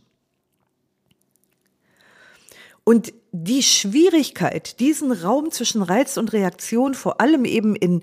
Und 2.85 3.15
die 3.33 3.63
Schwierigkeit, 3.63 4.79
diesen 4.81 5.13
Raum 5.13 5.51
zwischen 5.51 5.83
Reiz 5.83 6.17
und 6.17 6.33
Reaktion 6.33 6.95
vor 6.95 7.21
allem 7.21 7.45
eben 7.45 7.77
in 7.77 8.03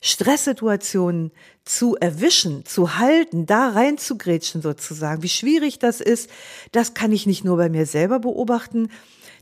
Stresssituationen 0.00 1.30
zu 1.64 1.96
erwischen, 1.96 2.64
zu 2.64 2.98
halten, 2.98 3.46
da 3.46 3.68
reinzugrätschen 3.68 4.62
sozusagen, 4.62 5.22
wie 5.22 5.28
schwierig 5.28 5.78
das 5.78 6.00
ist, 6.00 6.28
das 6.72 6.94
kann 6.94 7.12
ich 7.12 7.26
nicht 7.26 7.44
nur 7.44 7.56
bei 7.56 7.68
mir 7.68 7.86
selber 7.86 8.18
beobachten, 8.18 8.88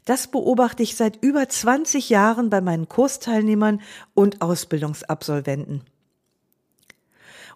das 0.04 0.26
beobachte 0.26 0.82
ich 0.82 0.96
seit 0.96 1.22
über 1.22 1.48
20 1.48 2.08
Jahren 2.10 2.50
bei 2.50 2.60
meinen 2.60 2.88
Kursteilnehmern 2.88 3.80
und 4.14 4.42
Ausbildungsabsolventen. 4.42 5.82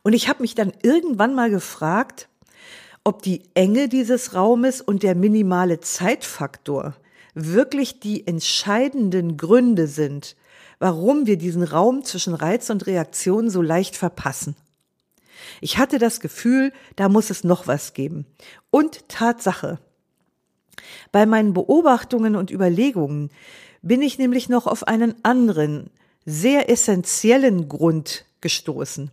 Und 0.02 0.12
ich 0.12 0.28
habe 0.28 0.42
mich 0.42 0.54
dann 0.54 0.72
irgendwann 0.82 1.34
mal 1.34 1.50
gefragt, 1.50 2.28
ob 3.04 3.22
die 3.22 3.42
Enge 3.54 3.88
dieses 3.88 4.34
Raumes 4.34 4.80
und 4.80 5.02
der 5.02 5.14
minimale 5.14 5.80
Zeitfaktor 5.80 6.94
wirklich 7.34 8.00
die 8.00 8.26
entscheidenden 8.26 9.36
Gründe 9.36 9.86
sind, 9.86 10.36
warum 10.78 11.26
wir 11.26 11.36
diesen 11.36 11.62
Raum 11.62 12.04
zwischen 12.04 12.34
Reiz 12.34 12.70
und 12.70 12.86
Reaktion 12.86 13.50
so 13.50 13.62
leicht 13.62 13.96
verpassen. 13.96 14.56
Ich 15.60 15.78
hatte 15.78 15.98
das 15.98 16.20
Gefühl, 16.20 16.72
da 16.96 17.08
muss 17.08 17.30
es 17.30 17.44
noch 17.44 17.66
was 17.66 17.94
geben. 17.94 18.26
Und 18.70 19.08
Tatsache. 19.08 19.78
Bei 21.12 21.26
meinen 21.26 21.52
Beobachtungen 21.52 22.36
und 22.36 22.50
Überlegungen 22.50 23.30
bin 23.82 24.02
ich 24.02 24.18
nämlich 24.18 24.48
noch 24.48 24.66
auf 24.66 24.86
einen 24.88 25.14
anderen, 25.24 25.90
sehr 26.26 26.70
essentiellen 26.70 27.68
Grund 27.68 28.24
gestoßen, 28.40 29.10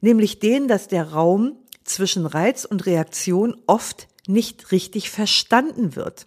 nämlich 0.00 0.40
den, 0.40 0.66
dass 0.66 0.88
der 0.88 1.12
Raum 1.12 1.56
zwischen 1.84 2.26
Reiz 2.26 2.64
und 2.64 2.86
Reaktion 2.86 3.56
oft 3.66 4.08
nicht 4.26 4.72
richtig 4.72 5.10
verstanden 5.10 5.96
wird. 5.96 6.26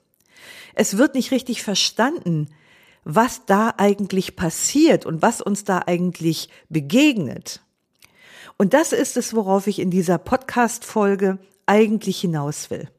Es 0.76 0.98
wird 0.98 1.16
nicht 1.16 1.32
richtig 1.32 1.64
verstanden, 1.64 2.50
was 3.10 3.46
da 3.46 3.74
eigentlich 3.78 4.36
passiert 4.36 5.06
und 5.06 5.22
was 5.22 5.40
uns 5.40 5.64
da 5.64 5.84
eigentlich 5.86 6.50
begegnet. 6.68 7.62
Und 8.58 8.74
das 8.74 8.92
ist 8.92 9.16
es, 9.16 9.34
worauf 9.34 9.68
ich 9.68 9.80
in 9.80 9.90
dieser 9.90 10.18
Podcast-Folge 10.18 11.38
eigentlich 11.66 12.20
hinaus 12.20 12.70
will. 12.70 12.90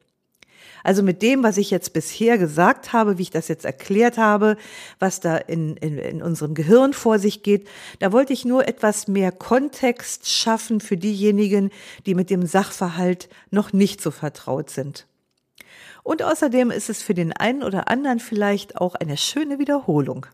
Also 0.83 1.03
mit 1.03 1.21
dem, 1.21 1.43
was 1.43 1.57
ich 1.57 1.69
jetzt 1.69 1.93
bisher 1.93 2.39
gesagt 2.39 2.91
habe, 2.91 3.19
wie 3.19 3.23
ich 3.23 3.29
das 3.29 3.49
jetzt 3.49 3.65
erklärt 3.65 4.17
habe, 4.17 4.57
was 4.97 5.19
da 5.19 5.37
in, 5.37 5.77
in, 5.77 5.99
in 5.99 6.23
unserem 6.23 6.55
Gehirn 6.55 6.93
vor 6.93 7.19
sich 7.19 7.43
geht, 7.43 7.67
da 7.99 8.11
wollte 8.11 8.33
ich 8.33 8.45
nur 8.45 8.67
etwas 8.67 9.07
mehr 9.07 9.31
Kontext 9.31 10.27
schaffen 10.27 10.79
für 10.79 10.97
diejenigen, 10.97 11.69
die 12.07 12.15
mit 12.15 12.31
dem 12.31 12.47
Sachverhalt 12.47 13.29
noch 13.51 13.73
nicht 13.73 14.01
so 14.01 14.09
vertraut 14.09 14.71
sind. 14.71 15.05
Und 16.03 16.23
außerdem 16.23 16.71
ist 16.71 16.89
es 16.89 17.01
für 17.01 17.13
den 17.13 17.33
einen 17.33 17.63
oder 17.63 17.89
anderen 17.89 18.19
vielleicht 18.19 18.77
auch 18.77 18.95
eine 18.95 19.17
schöne 19.17 19.59
Wiederholung. 19.59 20.25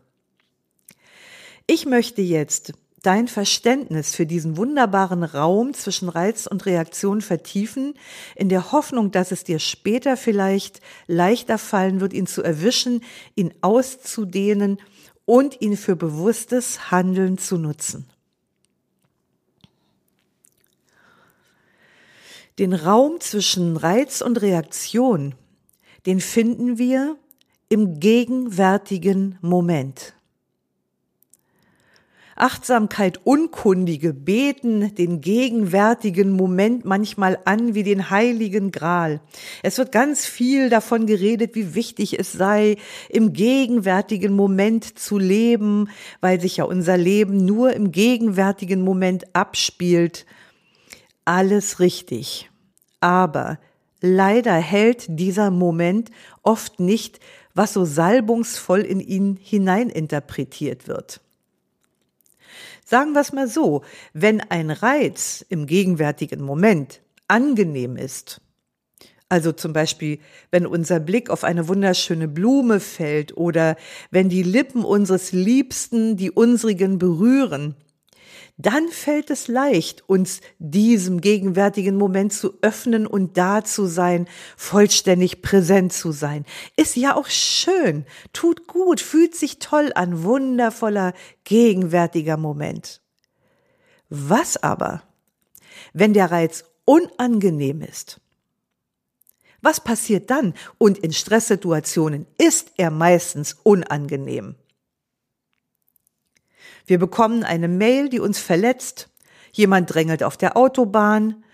Ich 1.66 1.86
möchte 1.86 2.22
jetzt 2.22 2.72
dein 3.02 3.28
Verständnis 3.28 4.14
für 4.14 4.26
diesen 4.26 4.56
wunderbaren 4.56 5.22
Raum 5.22 5.74
zwischen 5.74 6.08
Reiz 6.08 6.46
und 6.46 6.66
Reaktion 6.66 7.20
vertiefen, 7.20 7.94
in 8.34 8.48
der 8.48 8.72
Hoffnung, 8.72 9.12
dass 9.12 9.30
es 9.30 9.44
dir 9.44 9.60
später 9.60 10.16
vielleicht 10.16 10.80
leichter 11.06 11.58
fallen 11.58 12.00
wird, 12.00 12.12
ihn 12.12 12.26
zu 12.26 12.42
erwischen, 12.42 13.02
ihn 13.36 13.54
auszudehnen 13.60 14.80
und 15.24 15.60
ihn 15.60 15.76
für 15.76 15.94
bewusstes 15.94 16.90
Handeln 16.90 17.38
zu 17.38 17.58
nutzen. 17.58 18.08
Den 22.58 22.72
Raum 22.72 23.20
zwischen 23.20 23.76
Reiz 23.76 24.20
und 24.20 24.40
Reaktion, 24.40 25.34
den 26.06 26.20
finden 26.20 26.78
wir 26.78 27.16
im 27.68 27.98
gegenwärtigen 28.00 29.38
Moment. 29.40 30.16
Achtsamkeit 32.38 33.20
Unkundige 33.24 34.12
beten 34.12 34.94
den 34.94 35.22
gegenwärtigen 35.22 36.30
Moment 36.30 36.84
manchmal 36.84 37.38
an 37.46 37.74
wie 37.74 37.82
den 37.82 38.10
heiligen 38.10 38.72
Gral. 38.72 39.20
Es 39.62 39.78
wird 39.78 39.90
ganz 39.90 40.26
viel 40.26 40.68
davon 40.68 41.06
geredet, 41.06 41.54
wie 41.54 41.74
wichtig 41.74 42.18
es 42.18 42.32
sei, 42.32 42.76
im 43.08 43.32
gegenwärtigen 43.32 44.34
Moment 44.34 44.98
zu 44.98 45.18
leben, 45.18 45.88
weil 46.20 46.38
sich 46.38 46.58
ja 46.58 46.64
unser 46.64 46.98
Leben 46.98 47.46
nur 47.46 47.72
im 47.72 47.90
gegenwärtigen 47.90 48.82
Moment 48.82 49.34
abspielt. 49.34 50.26
Alles 51.24 51.80
richtig. 51.80 52.50
Aber 53.00 53.58
leider 54.00 54.54
hält 54.54 55.06
dieser 55.08 55.50
Moment 55.50 56.10
oft 56.42 56.80
nicht, 56.80 57.20
was 57.54 57.72
so 57.72 57.84
salbungsvoll 57.84 58.80
in 58.80 59.00
ihn 59.00 59.38
hineininterpretiert 59.40 60.88
wird. 60.88 61.20
Sagen 62.84 63.12
wir 63.12 63.20
es 63.20 63.32
mal 63.32 63.48
so, 63.48 63.82
wenn 64.12 64.40
ein 64.40 64.70
Reiz 64.70 65.44
im 65.48 65.66
gegenwärtigen 65.66 66.40
Moment 66.40 67.00
angenehm 67.26 67.96
ist, 67.96 68.40
also 69.28 69.50
zum 69.50 69.72
Beispiel, 69.72 70.20
wenn 70.52 70.66
unser 70.66 71.00
Blick 71.00 71.30
auf 71.30 71.42
eine 71.42 71.66
wunderschöne 71.66 72.28
Blume 72.28 72.78
fällt 72.78 73.36
oder 73.36 73.76
wenn 74.12 74.28
die 74.28 74.44
Lippen 74.44 74.84
unseres 74.84 75.32
Liebsten 75.32 76.16
die 76.16 76.30
unsrigen 76.30 76.98
berühren, 76.98 77.74
dann 78.58 78.88
fällt 78.88 79.30
es 79.30 79.48
leicht, 79.48 80.08
uns 80.08 80.40
diesem 80.58 81.20
gegenwärtigen 81.20 81.96
Moment 81.96 82.32
zu 82.32 82.54
öffnen 82.62 83.06
und 83.06 83.36
da 83.36 83.62
zu 83.64 83.86
sein, 83.86 84.26
vollständig 84.56 85.42
präsent 85.42 85.92
zu 85.92 86.10
sein. 86.10 86.46
Ist 86.74 86.96
ja 86.96 87.16
auch 87.16 87.28
schön, 87.28 88.06
tut 88.32 88.66
gut, 88.66 89.00
fühlt 89.00 89.34
sich 89.34 89.58
toll 89.58 89.92
an, 89.94 90.22
wundervoller, 90.22 91.12
gegenwärtiger 91.44 92.38
Moment. 92.38 93.02
Was 94.08 94.56
aber, 94.56 95.02
wenn 95.92 96.14
der 96.14 96.30
Reiz 96.30 96.64
unangenehm 96.86 97.82
ist? 97.82 98.20
Was 99.60 99.80
passiert 99.80 100.30
dann? 100.30 100.54
Und 100.78 100.96
in 100.98 101.12
Stresssituationen 101.12 102.26
ist 102.38 102.72
er 102.76 102.90
meistens 102.90 103.56
unangenehm. 103.64 104.54
Wir 106.86 106.98
bekommen 106.98 107.42
eine 107.42 107.68
Mail, 107.68 108.08
die 108.08 108.20
uns 108.20 108.38
verletzt, 108.38 109.10
jemand 109.52 109.92
drängelt 109.92 110.22
auf 110.22 110.36
der 110.36 110.56
Autobahn 110.56 111.44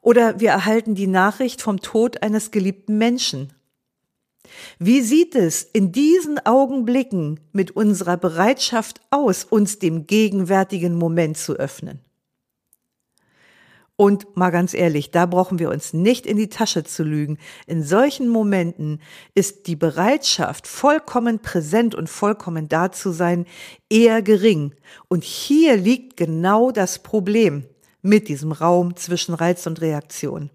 oder 0.00 0.40
wir 0.40 0.50
erhalten 0.50 0.94
die 0.94 1.06
Nachricht 1.06 1.62
vom 1.62 1.80
Tod 1.80 2.22
eines 2.22 2.50
geliebten 2.50 2.98
Menschen. 2.98 3.52
Wie 4.78 5.00
sieht 5.00 5.34
es 5.34 5.62
in 5.62 5.92
diesen 5.92 6.44
Augenblicken 6.44 7.40
mit 7.52 7.70
unserer 7.70 8.16
Bereitschaft 8.16 9.00
aus, 9.10 9.44
uns 9.44 9.78
dem 9.78 10.06
gegenwärtigen 10.06 10.96
Moment 10.96 11.38
zu 11.38 11.54
öffnen? 11.54 12.00
Und 13.96 14.36
mal 14.36 14.50
ganz 14.50 14.74
ehrlich, 14.74 15.10
da 15.10 15.26
brauchen 15.26 15.58
wir 15.58 15.70
uns 15.70 15.92
nicht 15.92 16.26
in 16.26 16.36
die 16.36 16.48
Tasche 16.48 16.82
zu 16.82 17.04
lügen. 17.04 17.38
In 17.66 17.82
solchen 17.82 18.28
Momenten 18.28 19.00
ist 19.34 19.66
die 19.66 19.76
Bereitschaft, 19.76 20.66
vollkommen 20.66 21.40
präsent 21.40 21.94
und 21.94 22.08
vollkommen 22.08 22.68
da 22.68 22.90
zu 22.90 23.10
sein, 23.12 23.46
eher 23.90 24.22
gering. 24.22 24.74
Und 25.08 25.24
hier 25.24 25.76
liegt 25.76 26.16
genau 26.16 26.70
das 26.70 27.00
Problem 27.00 27.64
mit 28.00 28.28
diesem 28.28 28.52
Raum 28.52 28.96
zwischen 28.96 29.34
Reiz 29.34 29.66
und 29.66 29.80
Reaktion. 29.80 30.50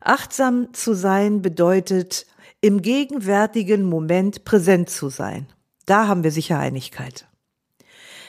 Achtsam 0.00 0.72
zu 0.72 0.94
sein 0.94 1.42
bedeutet, 1.42 2.26
im 2.60 2.82
gegenwärtigen 2.82 3.82
Moment 3.84 4.44
präsent 4.44 4.90
zu 4.90 5.08
sein. 5.08 5.46
Da 5.86 6.06
haben 6.06 6.24
wir 6.24 6.30
sicher 6.30 6.58
Einigkeit. 6.58 7.26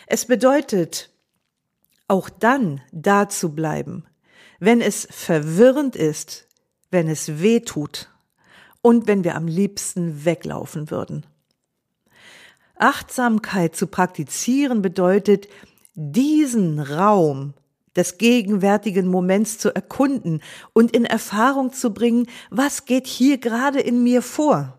Es 0.07 0.25
bedeutet, 0.25 1.09
auch 2.11 2.29
dann 2.29 2.81
da 2.91 3.29
zu 3.29 3.55
bleiben, 3.55 4.05
wenn 4.59 4.81
es 4.81 5.07
verwirrend 5.09 5.95
ist, 5.95 6.47
wenn 6.91 7.07
es 7.07 7.41
weh 7.41 7.61
tut 7.61 8.09
und 8.81 9.07
wenn 9.07 9.23
wir 9.23 9.35
am 9.35 9.47
liebsten 9.47 10.25
weglaufen 10.25 10.91
würden. 10.91 11.25
Achtsamkeit 12.75 13.77
zu 13.77 13.87
praktizieren 13.87 14.81
bedeutet, 14.81 15.47
diesen 15.93 16.79
Raum 16.81 17.53
des 17.95 18.17
gegenwärtigen 18.17 19.07
Moments 19.07 19.57
zu 19.57 19.73
erkunden 19.73 20.41
und 20.73 20.91
in 20.91 21.05
Erfahrung 21.05 21.71
zu 21.71 21.93
bringen, 21.93 22.27
was 22.49 22.85
geht 22.85 23.07
hier 23.07 23.37
gerade 23.37 23.79
in 23.79 24.03
mir 24.03 24.21
vor. 24.21 24.77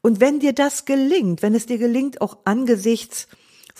Und 0.00 0.20
wenn 0.20 0.40
dir 0.40 0.54
das 0.54 0.86
gelingt, 0.86 1.42
wenn 1.42 1.54
es 1.54 1.66
dir 1.66 1.78
gelingt, 1.78 2.22
auch 2.22 2.38
angesichts 2.44 3.28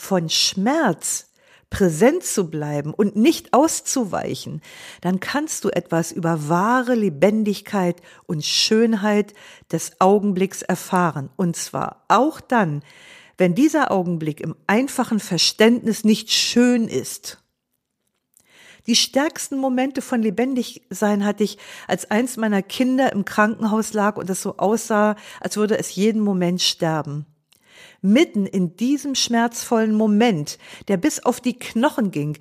von 0.00 0.30
Schmerz 0.30 1.26
präsent 1.68 2.24
zu 2.24 2.50
bleiben 2.50 2.92
und 2.92 3.14
nicht 3.14 3.52
auszuweichen, 3.52 4.60
dann 5.02 5.20
kannst 5.20 5.64
du 5.64 5.68
etwas 5.68 6.10
über 6.10 6.48
wahre 6.48 6.94
Lebendigkeit 6.94 8.02
und 8.26 8.44
Schönheit 8.44 9.34
des 9.70 10.00
Augenblicks 10.00 10.62
erfahren. 10.62 11.30
Und 11.36 11.54
zwar 11.54 12.04
auch 12.08 12.40
dann, 12.40 12.82
wenn 13.38 13.54
dieser 13.54 13.92
Augenblick 13.92 14.40
im 14.40 14.56
einfachen 14.66 15.20
Verständnis 15.20 16.02
nicht 16.02 16.32
schön 16.32 16.88
ist. 16.88 17.38
Die 18.86 18.96
stärksten 18.96 19.58
Momente 19.58 20.02
von 20.02 20.22
Lebendigsein 20.22 21.24
hatte 21.24 21.44
ich, 21.44 21.58
als 21.86 22.10
eins 22.10 22.36
meiner 22.36 22.62
Kinder 22.62 23.12
im 23.12 23.24
Krankenhaus 23.24 23.92
lag 23.92 24.16
und 24.16 24.28
es 24.28 24.42
so 24.42 24.56
aussah, 24.56 25.14
als 25.40 25.56
würde 25.56 25.78
es 25.78 25.94
jeden 25.94 26.22
Moment 26.22 26.62
sterben 26.62 27.26
mitten 28.02 28.46
in 28.46 28.76
diesem 28.76 29.14
schmerzvollen 29.14 29.94
Moment, 29.94 30.58
der 30.88 30.96
bis 30.96 31.20
auf 31.20 31.40
die 31.40 31.58
Knochen 31.58 32.10
ging, 32.10 32.38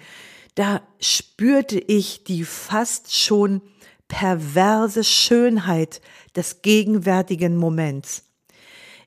da 0.55 0.81
spürte 0.99 1.79
ich 1.79 2.23
die 2.23 2.43
fast 2.43 3.15
schon 3.15 3.61
perverse 4.07 5.03
Schönheit 5.03 6.01
des 6.35 6.61
gegenwärtigen 6.61 7.55
Moments. 7.55 8.23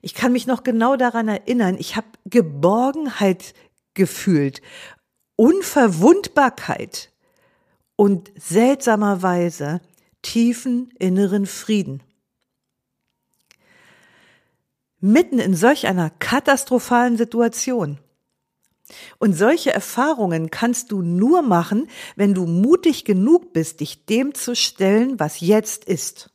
Ich 0.01 0.13
kann 0.13 0.33
mich 0.33 0.47
noch 0.47 0.63
genau 0.63 0.95
daran 0.95 1.27
erinnern, 1.27 1.77
ich 1.79 1.95
habe 1.95 2.07
Geborgenheit 2.25 3.53
gefühlt, 3.93 4.61
Unverwundbarkeit 5.35 7.11
und 7.95 8.31
seltsamerweise 8.35 9.81
tiefen 10.21 10.89
inneren 10.99 11.45
Frieden 11.45 12.01
mitten 15.03 15.37
in 15.37 15.53
solch 15.53 15.85
einer 15.85 16.09
katastrophalen 16.09 17.17
Situation. 17.17 17.99
Und 19.19 19.33
solche 19.33 19.73
Erfahrungen 19.73 20.49
kannst 20.49 20.91
du 20.91 21.01
nur 21.01 21.41
machen, 21.41 21.89
wenn 22.15 22.33
du 22.33 22.45
mutig 22.45 23.03
genug 23.03 23.51
bist, 23.51 23.81
dich 23.81 24.05
dem 24.05 24.33
zu 24.33 24.55
stellen, 24.55 25.19
was 25.19 25.41
jetzt 25.41 25.83
ist. 25.83 26.29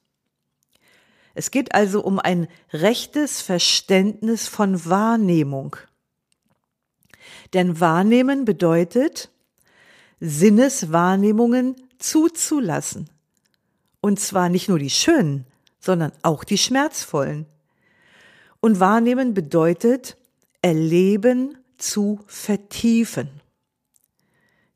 Es 1.35 1.51
geht 1.51 1.75
also 1.75 2.03
um 2.03 2.19
ein 2.19 2.47
rechtes 2.73 3.41
Verständnis 3.41 4.49
von 4.49 4.85
Wahrnehmung. 4.85 5.77
Denn 7.55 7.81
Wahrnehmen 7.81 8.45
bedeutet, 8.45 9.31
Sinneswahrnehmungen 10.21 11.75
zuzulassen. 11.99 13.09
Und 14.01 14.21
zwar 14.21 14.51
nicht 14.51 14.69
nur 14.69 14.79
die 14.79 14.91
schönen, 14.91 15.47
sondern 15.81 16.13
auch 16.23 16.45
die 16.45 16.59
schmerzvollen. 16.59 17.47
Und 18.61 18.81
wahrnehmen 18.81 19.35
bedeutet, 19.35 20.17
erleben 20.63 21.59
zu 21.77 22.21
vertiefen. 22.27 23.29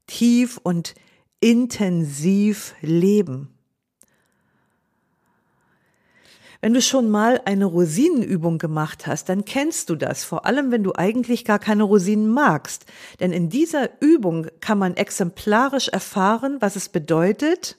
Tief 0.06 0.58
und 0.62 0.94
intensiv 1.40 2.74
leben. 2.80 3.52
Wenn 6.64 6.74
du 6.74 6.80
schon 6.80 7.10
mal 7.10 7.40
eine 7.44 7.64
Rosinenübung 7.64 8.58
gemacht 8.58 9.08
hast, 9.08 9.28
dann 9.28 9.44
kennst 9.44 9.90
du 9.90 9.96
das, 9.96 10.22
vor 10.22 10.46
allem 10.46 10.70
wenn 10.70 10.84
du 10.84 10.92
eigentlich 10.94 11.44
gar 11.44 11.58
keine 11.58 11.82
Rosinen 11.82 12.28
magst. 12.28 12.86
Denn 13.18 13.32
in 13.32 13.48
dieser 13.48 14.00
Übung 14.00 14.46
kann 14.60 14.78
man 14.78 14.94
exemplarisch 14.94 15.88
erfahren, 15.88 16.58
was 16.60 16.76
es 16.76 16.88
bedeutet, 16.88 17.78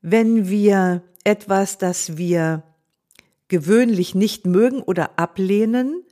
wenn 0.00 0.48
wir 0.48 1.02
etwas, 1.22 1.78
das 1.78 2.16
wir 2.16 2.64
gewöhnlich 3.48 4.14
nicht 4.14 4.46
mögen 4.46 4.82
oder 4.82 5.18
ablehnen, 5.18 6.04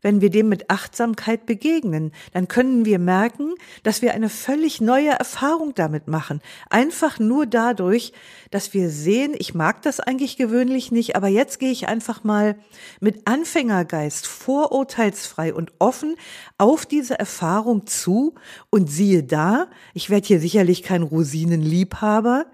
wenn 0.00 0.20
wir 0.20 0.30
dem 0.30 0.48
mit 0.48 0.70
Achtsamkeit 0.70 1.46
begegnen, 1.46 2.12
dann 2.32 2.46
können 2.48 2.84
wir 2.84 2.98
merken, 2.98 3.54
dass 3.82 4.02
wir 4.02 4.14
eine 4.14 4.28
völlig 4.28 4.80
neue 4.80 5.10
Erfahrung 5.10 5.74
damit 5.74 6.06
machen. 6.06 6.40
Einfach 6.70 7.18
nur 7.18 7.46
dadurch, 7.46 8.12
dass 8.50 8.74
wir 8.74 8.90
sehen, 8.90 9.34
ich 9.36 9.54
mag 9.54 9.82
das 9.82 10.00
eigentlich 10.00 10.36
gewöhnlich 10.36 10.92
nicht, 10.92 11.16
aber 11.16 11.28
jetzt 11.28 11.58
gehe 11.58 11.72
ich 11.72 11.88
einfach 11.88 12.22
mal 12.22 12.58
mit 13.00 13.26
Anfängergeist, 13.26 14.26
vorurteilsfrei 14.26 15.52
und 15.52 15.72
offen 15.78 16.14
auf 16.58 16.86
diese 16.86 17.18
Erfahrung 17.18 17.86
zu 17.86 18.34
und 18.70 18.88
siehe 18.90 19.24
da, 19.24 19.68
ich 19.94 20.10
werde 20.10 20.26
hier 20.26 20.40
sicherlich 20.40 20.82
kein 20.82 21.02
Rosinenliebhaber, 21.02 22.46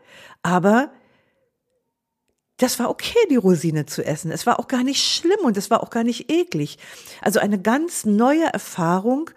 aber 0.42 0.90
das 2.56 2.78
war 2.78 2.88
okay, 2.88 3.18
die 3.30 3.36
Rosine 3.36 3.86
zu 3.86 4.04
essen. 4.04 4.30
Es 4.30 4.46
war 4.46 4.60
auch 4.60 4.68
gar 4.68 4.84
nicht 4.84 5.02
schlimm 5.02 5.40
und 5.44 5.56
es 5.56 5.70
war 5.70 5.82
auch 5.82 5.90
gar 5.90 6.04
nicht 6.04 6.30
eklig. 6.30 6.78
Also 7.20 7.40
eine 7.40 7.60
ganz 7.60 8.04
neue 8.04 8.44
Erfahrung, 8.44 9.30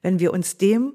wenn 0.00 0.20
wir 0.20 0.32
uns 0.32 0.58
dem, 0.58 0.94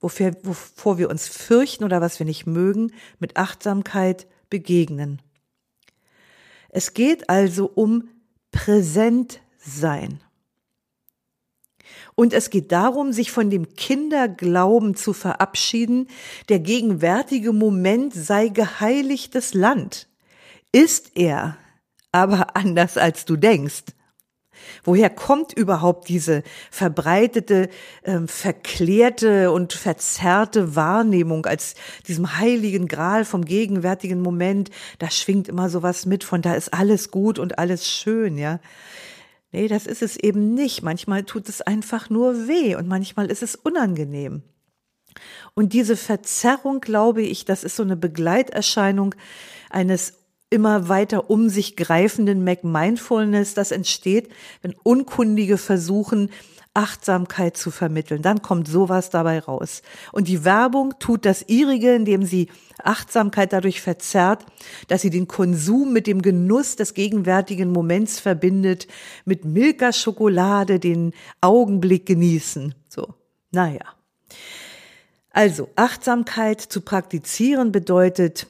wofür, 0.00 0.36
wovor 0.42 0.98
wir 0.98 1.10
uns 1.10 1.26
fürchten 1.26 1.84
oder 1.84 2.00
was 2.00 2.18
wir 2.20 2.26
nicht 2.26 2.46
mögen, 2.46 2.92
mit 3.18 3.36
Achtsamkeit 3.36 4.26
begegnen. 4.48 5.20
Es 6.68 6.94
geht 6.94 7.28
also 7.28 7.66
um 7.66 8.08
präsent 8.52 9.40
sein. 9.58 10.20
Und 12.14 12.32
es 12.32 12.50
geht 12.50 12.70
darum, 12.70 13.12
sich 13.12 13.30
von 13.30 13.50
dem 13.50 13.74
Kinderglauben 13.74 14.94
zu 14.94 15.12
verabschieden, 15.12 16.08
der 16.48 16.58
gegenwärtige 16.60 17.52
Moment 17.52 18.12
sei 18.14 18.48
geheiligtes 18.48 19.54
Land 19.54 20.07
ist 20.72 21.12
er, 21.16 21.56
aber 22.12 22.56
anders 22.56 22.96
als 22.96 23.24
du 23.24 23.36
denkst. 23.36 23.84
Woher 24.82 25.08
kommt 25.08 25.52
überhaupt 25.52 26.08
diese 26.08 26.42
verbreitete, 26.70 27.68
äh, 28.02 28.20
verklärte 28.26 29.52
und 29.52 29.72
verzerrte 29.72 30.74
Wahrnehmung 30.74 31.46
als 31.46 31.74
diesem 32.06 32.38
heiligen 32.38 32.88
Gral 32.88 33.24
vom 33.24 33.44
gegenwärtigen 33.44 34.20
Moment? 34.20 34.70
Da 34.98 35.10
schwingt 35.10 35.48
immer 35.48 35.70
sowas 35.70 36.06
mit 36.06 36.24
von 36.24 36.42
da 36.42 36.54
ist 36.54 36.74
alles 36.74 37.10
gut 37.10 37.38
und 37.38 37.58
alles 37.58 37.88
schön, 37.88 38.36
ja. 38.36 38.60
Nee, 39.50 39.68
das 39.68 39.86
ist 39.86 40.02
es 40.02 40.16
eben 40.16 40.54
nicht. 40.54 40.82
Manchmal 40.82 41.24
tut 41.24 41.48
es 41.48 41.62
einfach 41.62 42.10
nur 42.10 42.48
weh 42.48 42.74
und 42.74 42.86
manchmal 42.86 43.30
ist 43.30 43.42
es 43.42 43.54
unangenehm. 43.54 44.42
Und 45.54 45.72
diese 45.72 45.96
Verzerrung, 45.96 46.80
glaube 46.80 47.22
ich, 47.22 47.44
das 47.44 47.64
ist 47.64 47.76
so 47.76 47.82
eine 47.82 47.96
Begleiterscheinung 47.96 49.14
eines 49.70 50.17
immer 50.50 50.88
weiter 50.88 51.30
um 51.30 51.48
sich 51.48 51.76
greifenden 51.76 52.44
Mac-Mindfulness, 52.44 53.54
das 53.54 53.70
entsteht, 53.70 54.30
wenn 54.62 54.74
Unkundige 54.82 55.58
versuchen, 55.58 56.30
Achtsamkeit 56.74 57.56
zu 57.56 57.72
vermitteln. 57.72 58.22
Dann 58.22 58.40
kommt 58.40 58.68
sowas 58.68 59.10
dabei 59.10 59.40
raus. 59.40 59.82
Und 60.12 60.28
die 60.28 60.44
Werbung 60.44 60.94
tut 61.00 61.24
das 61.24 61.48
ihrige, 61.48 61.92
indem 61.94 62.24
sie 62.24 62.48
Achtsamkeit 62.84 63.52
dadurch 63.52 63.80
verzerrt, 63.80 64.46
dass 64.86 65.02
sie 65.02 65.10
den 65.10 65.26
Konsum 65.26 65.92
mit 65.92 66.06
dem 66.06 66.22
Genuss 66.22 66.76
des 66.76 66.94
gegenwärtigen 66.94 67.72
Moments 67.72 68.20
verbindet, 68.20 68.86
mit 69.24 69.44
Milka-Schokolade 69.44 70.78
den 70.78 71.14
Augenblick 71.40 72.06
genießen. 72.06 72.74
So, 72.88 73.08
naja. 73.50 73.82
Also, 75.30 75.70
Achtsamkeit 75.74 76.60
zu 76.60 76.80
praktizieren 76.80 77.72
bedeutet, 77.72 78.46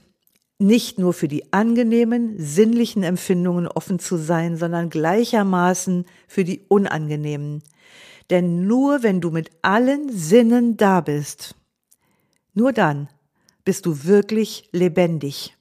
nicht 0.59 0.99
nur 0.99 1.12
für 1.12 1.29
die 1.29 1.53
angenehmen, 1.53 2.35
sinnlichen 2.37 3.05
Empfindungen 3.05 3.68
offen 3.68 4.01
zu 4.01 4.16
sein, 4.16 4.57
sondern 4.57 4.90
gleichermaßen 4.90 6.05
für 6.27 6.44
die 6.44 6.64
unangenehmen. 6.68 7.62
Denn 8.31 8.66
nur 8.66 9.03
wenn 9.03 9.21
du 9.21 9.31
mit 9.31 9.51
allen 9.62 10.11
Sinnen 10.12 10.77
da 10.77 11.01
bist, 11.01 11.55
nur 12.55 12.73
dann 12.73 13.09
bist 13.64 13.87
du 13.87 14.05
wirklich 14.05 14.68
lebendig. 14.73 15.55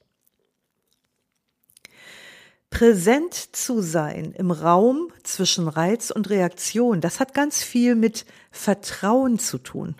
Präsent 2.70 3.34
zu 3.34 3.80
sein 3.80 4.32
im 4.32 4.50
Raum 4.50 5.10
zwischen 5.22 5.68
Reiz 5.68 6.10
und 6.10 6.28
Reaktion, 6.28 7.00
das 7.00 7.18
hat 7.18 7.32
ganz 7.32 7.62
viel 7.62 7.94
mit 7.94 8.26
Vertrauen 8.50 9.38
zu 9.38 9.58
tun. 9.58 9.94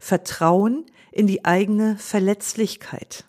Vertrauen 0.00 0.86
in 1.12 1.26
die 1.26 1.44
eigene 1.44 1.96
Verletzlichkeit. 1.98 3.27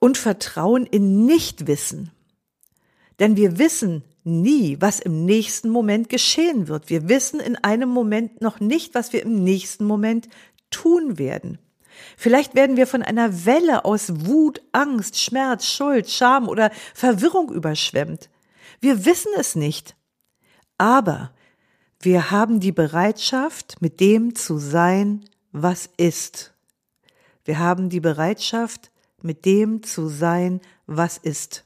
Und 0.00 0.18
Vertrauen 0.18 0.84
in 0.86 1.24
Nichtwissen. 1.24 2.10
Denn 3.20 3.36
wir 3.36 3.58
wissen 3.58 4.02
nie, 4.24 4.76
was 4.80 4.98
im 4.98 5.24
nächsten 5.24 5.70
Moment 5.70 6.08
geschehen 6.08 6.66
wird. 6.66 6.90
Wir 6.90 7.08
wissen 7.08 7.38
in 7.38 7.56
einem 7.56 7.88
Moment 7.88 8.40
noch 8.40 8.58
nicht, 8.58 8.94
was 8.94 9.12
wir 9.12 9.22
im 9.22 9.44
nächsten 9.44 9.84
Moment 9.84 10.28
tun 10.70 11.18
werden. 11.18 11.58
Vielleicht 12.16 12.54
werden 12.54 12.76
wir 12.76 12.86
von 12.86 13.02
einer 13.02 13.44
Welle 13.44 13.84
aus 13.84 14.26
Wut, 14.26 14.62
Angst, 14.72 15.20
Schmerz, 15.20 15.66
Schuld, 15.66 16.08
Scham 16.10 16.48
oder 16.48 16.70
Verwirrung 16.94 17.52
überschwemmt. 17.52 18.30
Wir 18.80 19.04
wissen 19.04 19.32
es 19.38 19.54
nicht. 19.54 19.96
Aber 20.78 21.32
wir 22.00 22.30
haben 22.30 22.60
die 22.60 22.72
Bereitschaft, 22.72 23.82
mit 23.82 24.00
dem 24.00 24.34
zu 24.34 24.56
sein, 24.56 25.24
was 25.52 25.90
ist. 25.98 26.54
Wir 27.44 27.58
haben 27.58 27.90
die 27.90 28.00
Bereitschaft, 28.00 28.90
mit 29.24 29.44
dem 29.44 29.82
zu 29.82 30.08
sein, 30.08 30.60
was 30.86 31.18
ist. 31.18 31.64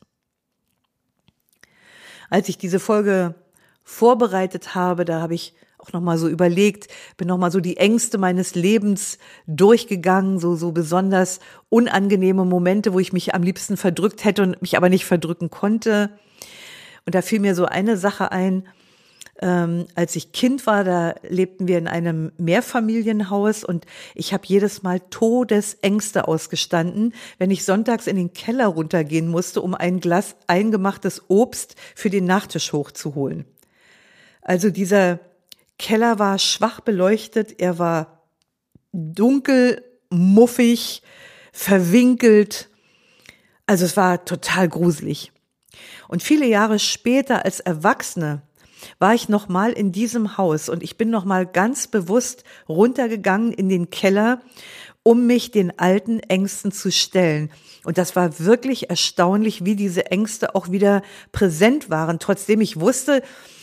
Als 2.30 2.48
ich 2.48 2.58
diese 2.58 2.80
Folge 2.80 3.34
vorbereitet 3.82 4.74
habe, 4.74 5.04
da 5.04 5.20
habe 5.20 5.34
ich 5.34 5.54
auch 5.78 5.92
noch 5.92 6.00
mal 6.00 6.16
so 6.16 6.28
überlegt, 6.28 6.88
bin 7.16 7.28
noch 7.28 7.36
mal 7.36 7.50
so 7.50 7.60
die 7.60 7.76
Ängste 7.76 8.16
meines 8.16 8.54
Lebens 8.54 9.18
durchgegangen, 9.46 10.38
so 10.38 10.56
so 10.56 10.72
besonders 10.72 11.40
unangenehme 11.68 12.44
Momente, 12.44 12.94
wo 12.94 13.00
ich 13.00 13.12
mich 13.12 13.34
am 13.34 13.42
liebsten 13.42 13.76
verdrückt 13.76 14.24
hätte 14.24 14.42
und 14.42 14.62
mich 14.62 14.76
aber 14.76 14.88
nicht 14.88 15.04
verdrücken 15.04 15.50
konnte. 15.50 16.10
Und 17.06 17.14
da 17.14 17.20
fiel 17.20 17.40
mir 17.40 17.54
so 17.54 17.66
eine 17.66 17.98
Sache 17.98 18.32
ein, 18.32 18.66
ähm, 19.42 19.86
als 19.94 20.14
ich 20.16 20.32
Kind 20.32 20.66
war, 20.66 20.84
da 20.84 21.14
lebten 21.28 21.66
wir 21.66 21.78
in 21.78 21.88
einem 21.88 22.32
Mehrfamilienhaus 22.38 23.64
und 23.64 23.84
ich 24.14 24.32
habe 24.32 24.44
jedes 24.46 24.82
Mal 24.82 25.00
Todesängste 25.10 26.28
ausgestanden, 26.28 27.14
wenn 27.38 27.50
ich 27.50 27.64
sonntags 27.64 28.06
in 28.06 28.16
den 28.16 28.32
Keller 28.32 28.66
runtergehen 28.66 29.28
musste, 29.28 29.60
um 29.60 29.74
ein 29.74 30.00
Glas 30.00 30.36
eingemachtes 30.46 31.22
Obst 31.28 31.74
für 31.94 32.10
den 32.10 32.26
Nachtisch 32.26 32.72
hochzuholen. 32.72 33.44
Also 34.40 34.70
dieser 34.70 35.20
Keller 35.78 36.18
war 36.18 36.38
schwach 36.38 36.80
beleuchtet, 36.80 37.60
er 37.60 37.78
war 37.78 38.22
dunkel, 38.92 39.82
muffig, 40.10 41.02
verwinkelt. 41.52 42.68
Also 43.66 43.84
es 43.84 43.96
war 43.96 44.24
total 44.24 44.68
gruselig. 44.68 45.32
Und 46.06 46.22
viele 46.22 46.46
Jahre 46.46 46.78
später 46.78 47.44
als 47.44 47.60
Erwachsene 47.60 48.42
war 48.98 49.14
ich 49.14 49.28
noch 49.28 49.48
mal 49.48 49.72
in 49.72 49.92
diesem 49.92 50.36
Haus 50.36 50.68
und 50.68 50.82
ich 50.82 50.96
bin 50.96 51.10
noch 51.10 51.24
mal 51.24 51.46
ganz 51.46 51.86
bewusst 51.86 52.44
runtergegangen 52.68 53.52
in 53.52 53.68
den 53.68 53.90
Keller, 53.90 54.40
um 55.02 55.26
mich 55.26 55.50
den 55.50 55.78
alten 55.78 56.20
Ängsten 56.20 56.72
zu 56.72 56.90
stellen. 56.90 57.50
Und 57.84 57.98
das 57.98 58.16
war 58.16 58.38
wirklich 58.38 58.88
erstaunlich, 58.90 59.64
wie 59.64 59.76
diese 59.76 60.06
Ängste 60.06 60.54
auch 60.54 60.70
wieder 60.70 61.02
präsent 61.32 61.90
waren, 61.90 62.18
trotzdem 62.18 62.60
ich 62.60 62.80
wusste, 62.80 63.22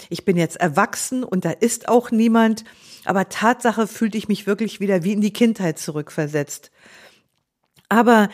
ich 0.09 0.25
bin 0.25 0.37
jetzt 0.37 0.57
erwachsen 0.57 1.23
und 1.23 1.45
da 1.45 1.51
ist 1.51 1.87
auch 1.87 2.11
niemand. 2.11 2.63
Aber 3.05 3.29
Tatsache 3.29 3.87
fühlte 3.87 4.17
ich 4.17 4.27
mich 4.27 4.45
wirklich 4.45 4.79
wieder 4.79 5.03
wie 5.03 5.13
in 5.13 5.21
die 5.21 5.33
Kindheit 5.33 5.79
zurückversetzt. 5.79 6.69
Aber 7.89 8.29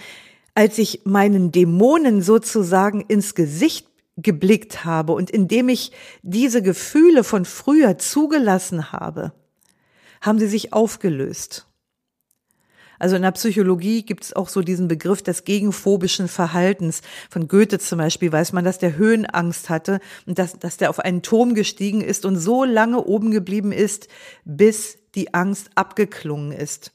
als 0.56 0.80
ich 0.80 1.02
meinen 1.06 1.52
Dämonen 1.52 2.22
sozusagen 2.24 3.02
ins 3.02 3.36
Gesicht 3.36 3.87
geblickt 4.18 4.84
habe 4.84 5.14
und 5.14 5.30
indem 5.30 5.70
ich 5.70 5.92
diese 6.24 6.62
Gefühle 6.62 7.24
von 7.24 7.46
früher 7.46 7.98
zugelassen 7.98 8.92
habe, 8.92 9.32
haben 10.22 10.40
sie 10.40 10.48
sich 10.48 10.74
aufgelöst. 10.74 11.68
Also 13.00 13.16
in 13.16 13.22
der 13.22 13.32
Psychologie 13.32 14.04
gibt 14.04 14.24
es 14.24 14.34
auch 14.34 14.50
so 14.50 14.62
diesen 14.62 14.88
Begriff 14.88 15.22
des 15.22 15.44
gegenphobischen 15.44 16.28
Verhaltens. 16.28 17.02
Von 17.30 17.48
Goethe 17.48 17.78
zum 17.78 18.00
Beispiel 18.00 18.32
weiß 18.32 18.54
man, 18.54 18.66
dass 18.66 18.80
der 18.80 18.98
Höhenangst 18.98 19.70
hatte 19.70 20.00
und 20.26 20.40
dass, 20.40 20.58
dass 20.58 20.78
der 20.78 20.90
auf 20.90 21.00
einen 21.00 21.22
Turm 21.22 21.54
gestiegen 21.54 22.02
ist 22.02 22.26
und 22.26 22.38
so 22.38 22.64
lange 22.64 23.04
oben 23.04 23.30
geblieben 23.30 23.72
ist, 23.72 24.08
bis 24.46 24.98
die 25.14 25.34
Angst 25.34 25.70
abgeklungen 25.76 26.52
ist. 26.52 26.92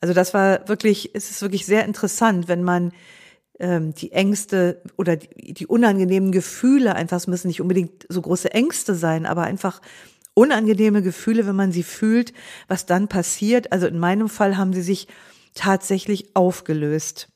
Also 0.00 0.12
das 0.12 0.34
war 0.34 0.68
wirklich, 0.68 1.14
es 1.14 1.30
ist 1.30 1.40
wirklich 1.40 1.64
sehr 1.64 1.86
interessant, 1.86 2.46
wenn 2.46 2.62
man 2.62 2.92
ähm, 3.58 3.94
die 3.94 4.12
Ängste 4.12 4.82
oder 4.96 5.16
die, 5.16 5.54
die 5.54 5.66
unangenehmen 5.66 6.32
Gefühle 6.32 6.94
einfach, 6.94 7.16
es 7.16 7.26
müssen 7.26 7.48
nicht 7.48 7.60
unbedingt 7.60 8.06
so 8.08 8.20
große 8.20 8.52
Ängste 8.52 8.94
sein, 8.94 9.26
aber 9.26 9.42
einfach 9.42 9.80
unangenehme 10.34 11.02
Gefühle, 11.02 11.46
wenn 11.46 11.56
man 11.56 11.72
sie 11.72 11.84
fühlt, 11.84 12.32
was 12.68 12.86
dann 12.86 13.08
passiert. 13.08 13.72
Also 13.72 13.86
in 13.86 13.98
meinem 13.98 14.28
Fall 14.28 14.56
haben 14.56 14.72
sie 14.72 14.82
sich 14.82 15.06
tatsächlich 15.54 16.34
aufgelöst. 16.34 17.28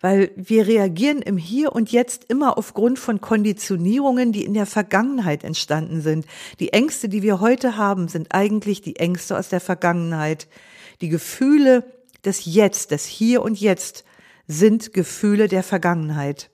Weil 0.00 0.30
wir 0.36 0.66
reagieren 0.66 1.22
im 1.22 1.36
Hier 1.36 1.72
und 1.72 1.90
Jetzt 1.90 2.26
immer 2.28 2.58
aufgrund 2.58 2.98
von 2.98 3.20
Konditionierungen, 3.20 4.30
die 4.30 4.44
in 4.44 4.54
der 4.54 4.66
Vergangenheit 4.66 5.42
entstanden 5.42 6.00
sind. 6.02 6.26
Die 6.60 6.72
Ängste, 6.72 7.08
die 7.08 7.22
wir 7.22 7.40
heute 7.40 7.76
haben, 7.76 8.06
sind 8.06 8.28
eigentlich 8.32 8.82
die 8.82 8.96
Ängste 8.96 9.36
aus 9.36 9.48
der 9.48 9.60
Vergangenheit. 9.60 10.46
Die 11.00 11.08
Gefühle 11.08 11.84
des 12.24 12.44
Jetzt, 12.44 12.92
des 12.92 13.06
Hier 13.06 13.42
und 13.42 13.58
Jetzt 13.58 14.04
sind 14.46 14.92
Gefühle 14.92 15.48
der 15.48 15.62
Vergangenheit. 15.62 16.50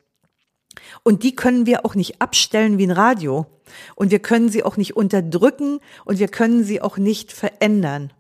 Und 1.03 1.23
die 1.23 1.35
können 1.35 1.67
wir 1.67 1.85
auch 1.85 1.95
nicht 1.95 2.21
abstellen 2.21 2.79
wie 2.79 2.87
ein 2.87 2.91
Radio. 2.91 3.47
Und 3.95 4.11
wir 4.11 4.19
können 4.19 4.49
sie 4.49 4.63
auch 4.63 4.77
nicht 4.77 4.97
unterdrücken 4.97 5.81
und 6.05 6.19
wir 6.19 6.29
können 6.29 6.65
sie 6.65 6.81
auch 6.81 6.99
nicht 6.99 7.33
verändern. 7.33 8.13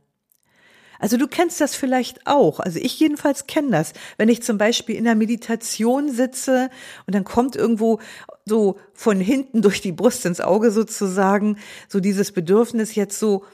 Also 0.99 1.17
du 1.17 1.27
kennst 1.27 1.61
das 1.61 1.75
vielleicht 1.75 2.29
auch. 2.29 2.61
Also 2.61 2.79
ich 2.79 3.01
jedenfalls 3.01 3.49
kenne 3.49 3.73
das. 3.73 3.93
Wenn 4.19 4.29
ich 4.29 4.43
zum 4.45 4.57
Beispiel 4.57 4.95
in 4.95 5.03
der 5.03 5.17
Meditation 5.17 6.13
sitze 6.13 6.71
und 7.07 7.15
dann 7.15 7.25
kommt 7.25 7.57
irgendwo 7.57 7.99
so 8.45 8.79
von 8.95 9.19
hinten 9.19 9.63
durch 9.63 9.81
die 9.81 9.91
Brust 9.91 10.25
ins 10.27 10.41
Auge 10.41 10.71
sozusagen 10.71 11.59
so 11.89 11.99
dieses 11.99 12.31
Bedürfnis 12.31 12.95
jetzt 12.95 13.19
so, 13.19 13.45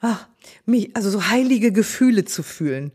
ach, 0.00 0.28
mich, 0.64 0.96
also 0.96 1.08
so 1.08 1.28
heilige 1.28 1.70
Gefühle 1.70 2.24
zu 2.24 2.42
fühlen. 2.42 2.90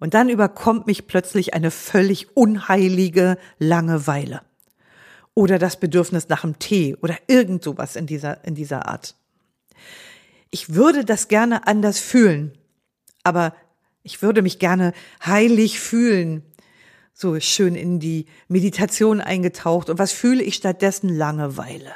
Und 0.00 0.14
dann 0.14 0.30
überkommt 0.30 0.86
mich 0.86 1.06
plötzlich 1.06 1.54
eine 1.54 1.70
völlig 1.70 2.36
unheilige 2.36 3.36
Langeweile 3.58 4.40
oder 5.34 5.58
das 5.58 5.78
Bedürfnis 5.78 6.28
nach 6.28 6.42
einem 6.42 6.58
Tee 6.58 6.96
oder 7.02 7.16
irgend 7.28 7.62
sowas 7.62 7.96
in 7.96 8.06
dieser, 8.06 8.44
in 8.44 8.54
dieser 8.54 8.88
Art. 8.88 9.14
Ich 10.50 10.74
würde 10.74 11.04
das 11.04 11.28
gerne 11.28 11.66
anders 11.66 12.00
fühlen, 12.00 12.58
aber 13.22 13.54
ich 14.02 14.22
würde 14.22 14.42
mich 14.42 14.58
gerne 14.58 14.92
heilig 15.24 15.78
fühlen, 15.78 16.42
so 17.12 17.38
schön 17.38 17.74
in 17.76 18.00
die 18.00 18.26
Meditation 18.48 19.20
eingetaucht. 19.20 19.90
Und 19.90 19.98
was 19.98 20.12
fühle 20.12 20.42
ich 20.42 20.54
stattdessen? 20.54 21.10
Langeweile. 21.10 21.94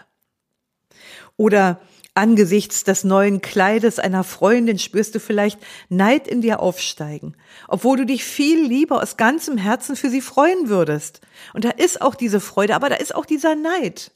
Oder 1.36 1.80
Angesichts 2.16 2.84
des 2.84 3.02
neuen 3.02 3.40
Kleides 3.40 3.98
einer 3.98 4.22
Freundin 4.22 4.78
spürst 4.78 5.16
du 5.16 5.20
vielleicht 5.20 5.58
Neid 5.88 6.28
in 6.28 6.42
dir 6.42 6.60
aufsteigen, 6.60 7.36
obwohl 7.66 7.96
du 7.96 8.06
dich 8.06 8.24
viel 8.24 8.64
lieber 8.64 9.02
aus 9.02 9.16
ganzem 9.16 9.58
Herzen 9.58 9.96
für 9.96 10.10
sie 10.10 10.20
freuen 10.20 10.68
würdest. 10.68 11.20
Und 11.54 11.64
da 11.64 11.70
ist 11.70 12.00
auch 12.00 12.14
diese 12.14 12.38
Freude, 12.38 12.76
aber 12.76 12.88
da 12.88 12.96
ist 12.96 13.14
auch 13.14 13.26
dieser 13.26 13.56
Neid. 13.56 14.12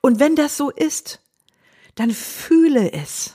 Und 0.00 0.20
wenn 0.20 0.36
das 0.36 0.56
so 0.56 0.70
ist, 0.70 1.20
dann 1.96 2.12
fühle 2.12 2.92
es. 2.92 3.34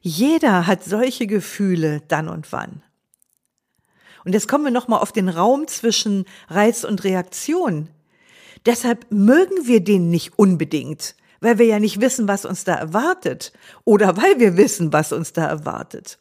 Jeder 0.00 0.68
hat 0.68 0.84
solche 0.84 1.26
Gefühle 1.26 2.00
dann 2.06 2.28
und 2.28 2.52
wann. 2.52 2.82
Und 4.24 4.34
jetzt 4.34 4.46
kommen 4.46 4.64
wir 4.64 4.70
nochmal 4.70 5.00
auf 5.00 5.10
den 5.10 5.28
Raum 5.28 5.66
zwischen 5.66 6.26
Reiz 6.48 6.84
und 6.84 7.02
Reaktion. 7.02 7.88
Deshalb 8.66 9.10
mögen 9.10 9.66
wir 9.66 9.82
den 9.82 10.10
nicht 10.10 10.38
unbedingt, 10.38 11.16
weil 11.40 11.58
wir 11.58 11.66
ja 11.66 11.78
nicht 11.78 12.00
wissen, 12.00 12.28
was 12.28 12.44
uns 12.44 12.64
da 12.64 12.74
erwartet 12.74 13.52
oder 13.84 14.16
weil 14.16 14.38
wir 14.38 14.56
wissen, 14.56 14.92
was 14.92 15.12
uns 15.12 15.32
da 15.32 15.46
erwartet. 15.46 16.18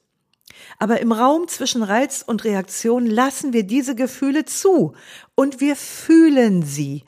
Aber 0.77 0.99
im 0.99 1.11
Raum 1.11 1.47
zwischen 1.47 1.83
Reiz 1.83 2.23
und 2.25 2.43
Reaktion 2.43 3.05
lassen 3.05 3.53
wir 3.53 3.63
diese 3.63 3.95
Gefühle 3.95 4.45
zu 4.45 4.93
und 5.35 5.61
wir 5.61 5.75
fühlen 5.75 6.63
sie. 6.63 7.03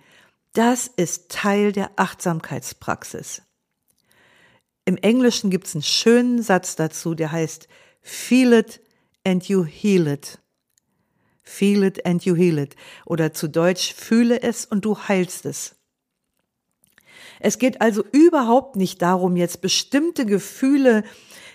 Das 0.54 0.88
ist 0.88 1.30
Teil 1.30 1.71
der 1.71 1.91
Achtsamkeitspraxis. 1.95 3.41
Im 4.86 4.97
Englischen 4.97 5.50
gibt 5.50 5.67
es 5.67 5.76
einen 5.76 5.84
schönen 5.84 6.41
Satz 6.41 6.76
dazu, 6.76 7.13
der 7.13 7.32
heißt 7.32 7.67
Feel 8.02 8.54
it 8.54 8.82
and 9.24 9.47
you 9.47 9.63
heal 9.63 10.08
it. 10.08 10.39
Feel 11.43 11.84
it 11.84 12.06
and 12.06 12.24
you 12.26 12.36
heal 12.36 12.58
it. 12.58 12.76
Oder 13.06 13.34
zu 13.34 13.47
Deutsch, 13.47 13.93
fühle 13.93 14.41
es 14.41 14.65
und 14.65 14.86
du 14.86 14.97
heilst 14.97 15.45
es. 15.45 15.76
Es 17.43 17.58
geht 17.58 17.82
also 17.82 18.04
überhaupt 18.12 18.75
nicht 18.75 19.01
darum, 19.01 19.36
jetzt 19.36 19.62
bestimmte 19.62 20.25
Gefühle 20.25 21.04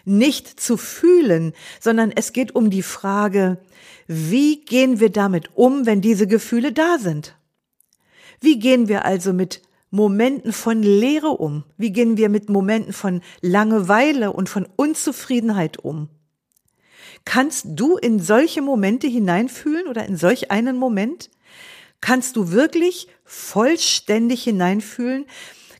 nicht 0.05 0.61
zu 0.61 0.77
fühlen, 0.77 1.53
sondern 1.81 2.13
es 2.13 2.33
geht 2.33 2.55
um 2.55 2.71
die 2.71 2.83
Frage, 2.83 3.59
wie 4.07 4.61
gehen 4.65 5.01
wir 5.01 5.11
damit 5.11 5.51
um, 5.55 5.85
wenn 5.85 6.01
diese 6.01 6.27
Gefühle 6.27 6.73
da 6.73 6.99
sind? 6.99 7.37
Wie 8.41 8.59
gehen 8.59 8.89
wir 8.89 9.05
also 9.05 9.33
mit 9.33 9.63
Momenten 9.91 10.53
von 10.53 10.83
Leere 10.83 11.31
um? 11.31 11.65
Wie 11.77 11.93
gehen 11.93 12.17
wir 12.17 12.29
mit 12.29 12.49
Momenten 12.49 12.93
von 12.93 13.23
Langeweile 13.41 14.33
und 14.33 14.49
von 14.49 14.67
Unzufriedenheit 14.77 15.79
um? 15.79 16.09
Kannst 17.25 17.67
du 17.71 17.97
in 17.97 18.21
solche 18.21 18.63
Momente 18.63 19.09
hineinfühlen 19.09 19.89
oder 19.89 20.07
in 20.07 20.17
solch 20.17 20.51
einen 20.51 20.77
Moment? 20.77 21.31
Kannst 22.01 22.37
du 22.37 22.53
wirklich 22.53 23.09
vollständig 23.25 24.45
hineinfühlen? 24.45 25.27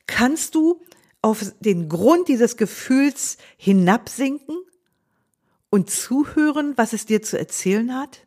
Kannst 0.07 0.55
du 0.55 0.83
auf 1.23 1.53
den 1.61 1.89
Grund 1.89 2.29
dieses 2.29 2.57
Gefühls 2.57 3.39
hinabsinken 3.57 4.57
und 5.71 5.91
zuhören, 5.91 6.75
was 6.77 6.93
es 6.93 7.07
dir 7.07 7.23
zu 7.23 7.39
erzählen 7.39 7.95
hat? 7.95 8.27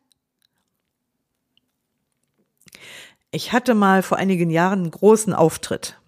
Ich 3.31 3.53
hatte 3.53 3.75
mal 3.75 4.01
vor 4.01 4.17
einigen 4.17 4.49
Jahren 4.49 4.79
einen 4.79 4.91
großen 4.91 5.33
Auftritt. 5.33 5.99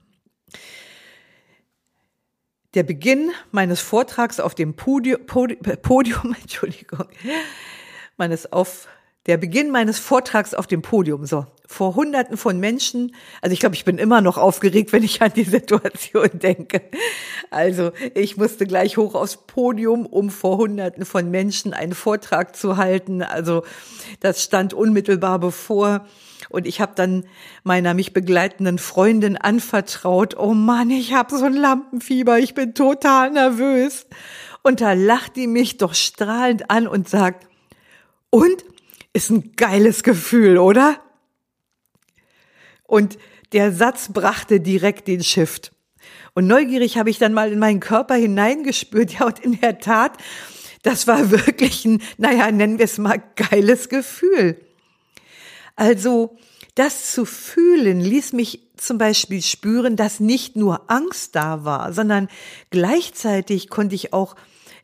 Der 2.73 2.83
Beginn 2.83 3.31
meines 3.51 3.79
Vortrags 3.79 4.39
auf 4.39 4.55
dem 4.55 4.75
Podium, 4.75 5.25
Podium 5.25 6.35
Entschuldigung, 6.41 7.05
meines 8.17 8.51
auf 8.51 8.87
der 9.27 9.37
Beginn 9.37 9.69
meines 9.69 9.99
Vortrags 9.99 10.53
auf 10.53 10.67
dem 10.67 10.81
Podium, 10.81 11.25
so 11.25 11.45
vor 11.67 11.95
Hunderten 11.95 12.37
von 12.37 12.59
Menschen. 12.59 13.15
Also 13.41 13.53
ich 13.53 13.59
glaube, 13.59 13.75
ich 13.75 13.85
bin 13.85 13.97
immer 13.97 14.21
noch 14.21 14.37
aufgeregt, 14.37 14.91
wenn 14.91 15.03
ich 15.03 15.21
an 15.21 15.31
die 15.33 15.45
Situation 15.45 16.29
denke. 16.33 16.81
Also 17.49 17.91
ich 18.13 18.35
musste 18.35 18.67
gleich 18.67 18.97
hoch 18.97 19.15
aufs 19.15 19.37
Podium, 19.37 20.05
um 20.05 20.29
vor 20.29 20.57
Hunderten 20.57 21.05
von 21.05 21.31
Menschen 21.31 21.73
einen 21.73 21.93
Vortrag 21.93 22.55
zu 22.55 22.77
halten. 22.77 23.21
Also 23.21 23.63
das 24.19 24.43
stand 24.43 24.73
unmittelbar 24.73 25.39
bevor. 25.39 26.05
Und 26.49 26.67
ich 26.67 26.81
habe 26.81 26.93
dann 26.95 27.25
meiner 27.63 27.93
mich 27.93 28.11
begleitenden 28.11 28.77
Freundin 28.77 29.37
anvertraut, 29.37 30.37
oh 30.37 30.53
Mann, 30.53 30.89
ich 30.89 31.13
habe 31.13 31.37
so 31.37 31.45
ein 31.45 31.53
Lampenfieber, 31.53 32.39
ich 32.39 32.53
bin 32.53 32.73
total 32.73 33.31
nervös. 33.31 34.07
Und 34.61 34.81
da 34.81 34.93
lacht 34.93 35.37
die 35.37 35.47
mich 35.47 35.77
doch 35.77 35.93
strahlend 35.93 36.69
an 36.69 36.87
und 36.87 37.07
sagt, 37.07 37.47
und 38.29 38.63
ist 39.13 39.29
ein 39.29 39.53
geiles 39.55 40.03
Gefühl, 40.03 40.57
oder? 40.57 41.01
Und 42.83 43.17
der 43.53 43.71
Satz 43.71 44.11
brachte 44.11 44.59
direkt 44.59 45.07
den 45.07 45.23
Shift. 45.23 45.71
Und 46.33 46.47
neugierig 46.47 46.97
habe 46.97 47.09
ich 47.09 47.17
dann 47.17 47.33
mal 47.33 47.51
in 47.51 47.59
meinen 47.59 47.79
Körper 47.79 48.15
hineingespürt. 48.15 49.13
Ja, 49.13 49.25
und 49.25 49.39
in 49.39 49.59
der 49.59 49.79
Tat, 49.79 50.17
das 50.83 51.07
war 51.07 51.31
wirklich 51.31 51.85
ein, 51.85 52.01
naja, 52.17 52.51
nennen 52.51 52.77
wir 52.77 52.85
es 52.85 52.97
mal 52.97 53.21
geiles 53.35 53.89
Gefühl. 53.89 54.57
Also, 55.75 56.37
das 56.75 57.11
zu 57.11 57.25
fühlen 57.25 57.99
ließ 57.99 58.33
mich 58.33 58.71
zum 58.77 58.97
Beispiel 58.97 59.41
spüren, 59.41 59.95
dass 59.95 60.19
nicht 60.19 60.55
nur 60.55 60.89
Angst 60.89 61.35
da 61.35 61.65
war, 61.65 61.93
sondern 61.93 62.29
gleichzeitig 62.69 63.69
konnte 63.69 63.95
ich 63.95 64.13
auch 64.13 64.35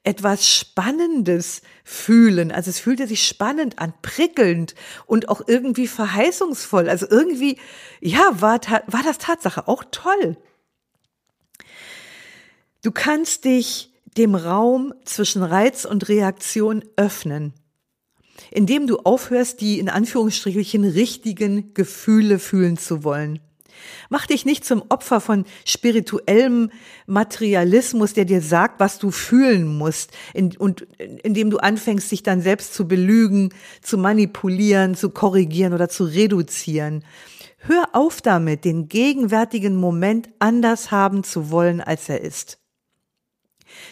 etwas 0.07 0.47
Spannendes 0.47 1.61
fühlen. 1.83 2.53
Also 2.53 2.69
es 2.69 2.79
fühlte 2.79 3.07
sich 3.07 3.27
spannend 3.27 3.77
an, 3.77 3.93
prickelnd 4.01 4.73
und 5.05 5.27
auch 5.27 5.41
irgendwie 5.45 5.85
verheißungsvoll. 5.85 6.87
Also 6.87 7.07
irgendwie, 7.09 7.57
ja, 7.99 8.39
war, 8.39 8.61
war 8.87 9.03
das 9.03 9.17
Tatsache 9.17 9.67
auch 9.67 9.83
toll. 9.91 10.37
Du 12.83 12.91
kannst 12.91 13.43
dich 13.43 13.91
dem 14.17 14.35
Raum 14.35 14.93
zwischen 15.03 15.43
Reiz 15.43 15.83
und 15.83 16.07
Reaktion 16.07 16.85
öffnen, 16.95 17.53
indem 18.49 18.87
du 18.87 18.99
aufhörst, 18.99 19.59
die 19.59 19.77
in 19.77 19.89
Anführungsstrichen 19.89 20.85
richtigen 20.85 21.73
Gefühle 21.73 22.39
fühlen 22.39 22.77
zu 22.77 23.03
wollen. 23.03 23.41
Mach 24.09 24.25
dich 24.25 24.45
nicht 24.45 24.65
zum 24.65 24.83
Opfer 24.89 25.21
von 25.21 25.45
spirituellem 25.65 26.71
Materialismus, 27.05 28.13
der 28.13 28.25
dir 28.25 28.41
sagt, 28.41 28.79
was 28.79 28.99
du 28.99 29.11
fühlen 29.11 29.77
musst, 29.77 30.11
in, 30.33 30.55
und 30.57 30.87
indem 31.23 31.49
du 31.49 31.57
anfängst, 31.57 32.11
dich 32.11 32.23
dann 32.23 32.41
selbst 32.41 32.73
zu 32.73 32.87
belügen, 32.87 33.53
zu 33.81 33.97
manipulieren, 33.97 34.95
zu 34.95 35.09
korrigieren 35.09 35.73
oder 35.73 35.89
zu 35.89 36.05
reduzieren. 36.05 37.03
Hör 37.59 37.89
auf 37.93 38.21
damit, 38.21 38.65
den 38.65 38.87
gegenwärtigen 38.87 39.75
Moment 39.75 40.29
anders 40.39 40.91
haben 40.91 41.23
zu 41.23 41.49
wollen, 41.51 41.81
als 41.81 42.07
er 42.07 42.21
ist. 42.21 42.59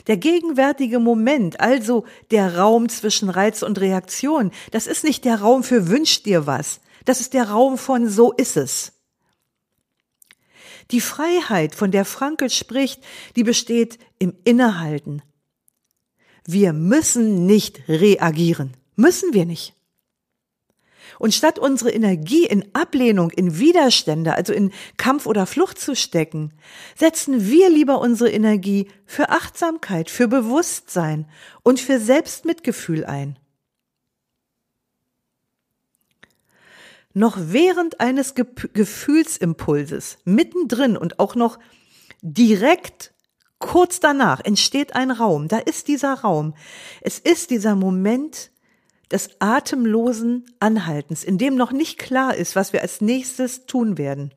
Der 0.07 0.17
gegenwärtige 0.17 0.99
Moment, 0.99 1.59
also 1.59 2.05
der 2.31 2.57
Raum 2.57 2.89
zwischen 2.89 3.29
Reiz 3.29 3.63
und 3.63 3.79
Reaktion, 3.79 4.51
das 4.71 4.87
ist 4.87 5.03
nicht 5.03 5.25
der 5.25 5.41
Raum 5.41 5.63
für 5.63 5.89
wünsch 5.89 6.23
dir 6.23 6.47
was. 6.47 6.79
Das 7.05 7.19
ist 7.19 7.33
der 7.33 7.49
Raum 7.49 7.77
von 7.77 8.09
so 8.09 8.31
ist 8.31 8.57
es. 8.57 8.93
Die 10.91 11.01
Freiheit, 11.01 11.75
von 11.75 11.91
der 11.91 12.05
Frankel 12.05 12.49
spricht, 12.49 13.03
die 13.35 13.43
besteht 13.43 13.97
im 14.19 14.33
Innehalten. 14.43 15.21
Wir 16.45 16.73
müssen 16.73 17.45
nicht 17.45 17.87
reagieren. 17.87 18.77
Müssen 18.95 19.33
wir 19.33 19.45
nicht. 19.45 19.73
Und 21.17 21.33
statt 21.33 21.59
unsere 21.59 21.91
Energie 21.91 22.45
in 22.45 22.65
Ablehnung, 22.73 23.31
in 23.31 23.57
Widerstände, 23.57 24.35
also 24.35 24.53
in 24.53 24.71
Kampf 24.97 25.25
oder 25.25 25.45
Flucht 25.45 25.79
zu 25.79 25.95
stecken, 25.95 26.53
setzen 26.95 27.47
wir 27.49 27.69
lieber 27.69 27.99
unsere 27.99 28.31
Energie 28.31 28.89
für 29.05 29.29
Achtsamkeit, 29.29 30.09
für 30.09 30.27
Bewusstsein 30.27 31.27
und 31.63 31.79
für 31.79 31.99
Selbstmitgefühl 31.99 33.05
ein. 33.05 33.39
Noch 37.17 37.37
während 37.39 38.01
eines 38.01 38.35
Ge 38.35 38.45
Gefühlsimpulses, 38.73 40.17
mittendrin 40.25 40.97
und 40.97 41.17
auch 41.17 41.35
noch 41.35 41.59
direkt 42.21 43.13
kurz 43.57 44.01
danach 44.01 44.43
entsteht 44.43 44.97
ein 44.97 45.11
Raum. 45.11 45.47
Da 45.47 45.59
ist 45.59 45.87
dieser 45.87 46.13
Raum. 46.13 46.55
Es 46.99 47.17
ist 47.19 47.51
dieser 47.51 47.75
Moment 47.75 48.51
des 49.11 49.29
atemlosen 49.39 50.45
Anhaltens, 50.59 51.23
in 51.23 51.37
dem 51.37 51.55
noch 51.55 51.71
nicht 51.71 51.97
klar 51.97 52.35
ist, 52.35 52.57
was 52.57 52.73
wir 52.73 52.81
als 52.81 52.99
nächstes 52.99 53.65
tun 53.65 53.97
werden. 53.97 54.33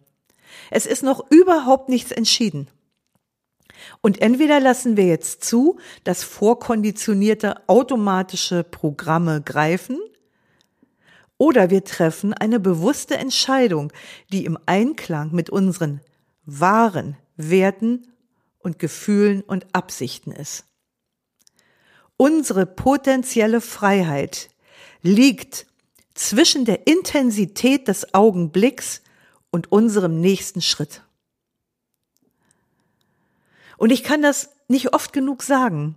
Es 0.70 0.86
ist 0.86 1.02
noch 1.02 1.28
überhaupt 1.30 1.88
nichts 1.88 2.12
entschieden. 2.12 2.68
Und 4.02 4.22
entweder 4.22 4.60
lassen 4.60 4.96
wir 4.96 5.06
jetzt 5.06 5.42
zu, 5.44 5.78
dass 6.04 6.22
vorkonditionierte 6.22 7.68
automatische 7.68 8.62
Programme 8.62 9.42
greifen, 9.42 9.98
oder 11.38 11.70
wir 11.70 11.84
treffen 11.84 12.34
eine 12.34 12.60
bewusste 12.60 13.16
Entscheidung, 13.16 13.92
die 14.32 14.44
im 14.44 14.58
Einklang 14.66 15.32
mit 15.32 15.48
unseren 15.50 16.00
wahren 16.44 17.16
Werten 17.36 18.12
und 18.58 18.78
Gefühlen 18.78 19.42
und 19.42 19.66
Absichten 19.72 20.32
ist. 20.32 20.64
Unsere 22.16 22.66
potenzielle 22.66 23.60
Freiheit 23.60 24.50
liegt 25.02 25.66
zwischen 26.14 26.64
der 26.64 26.88
Intensität 26.88 27.86
des 27.86 28.12
Augenblicks 28.12 29.02
und 29.50 29.70
unserem 29.70 30.20
nächsten 30.20 30.60
Schritt. 30.60 31.02
Und 33.76 33.92
ich 33.92 34.02
kann 34.02 34.20
das 34.20 34.50
nicht 34.66 34.92
oft 34.92 35.12
genug 35.12 35.44
sagen. 35.44 35.94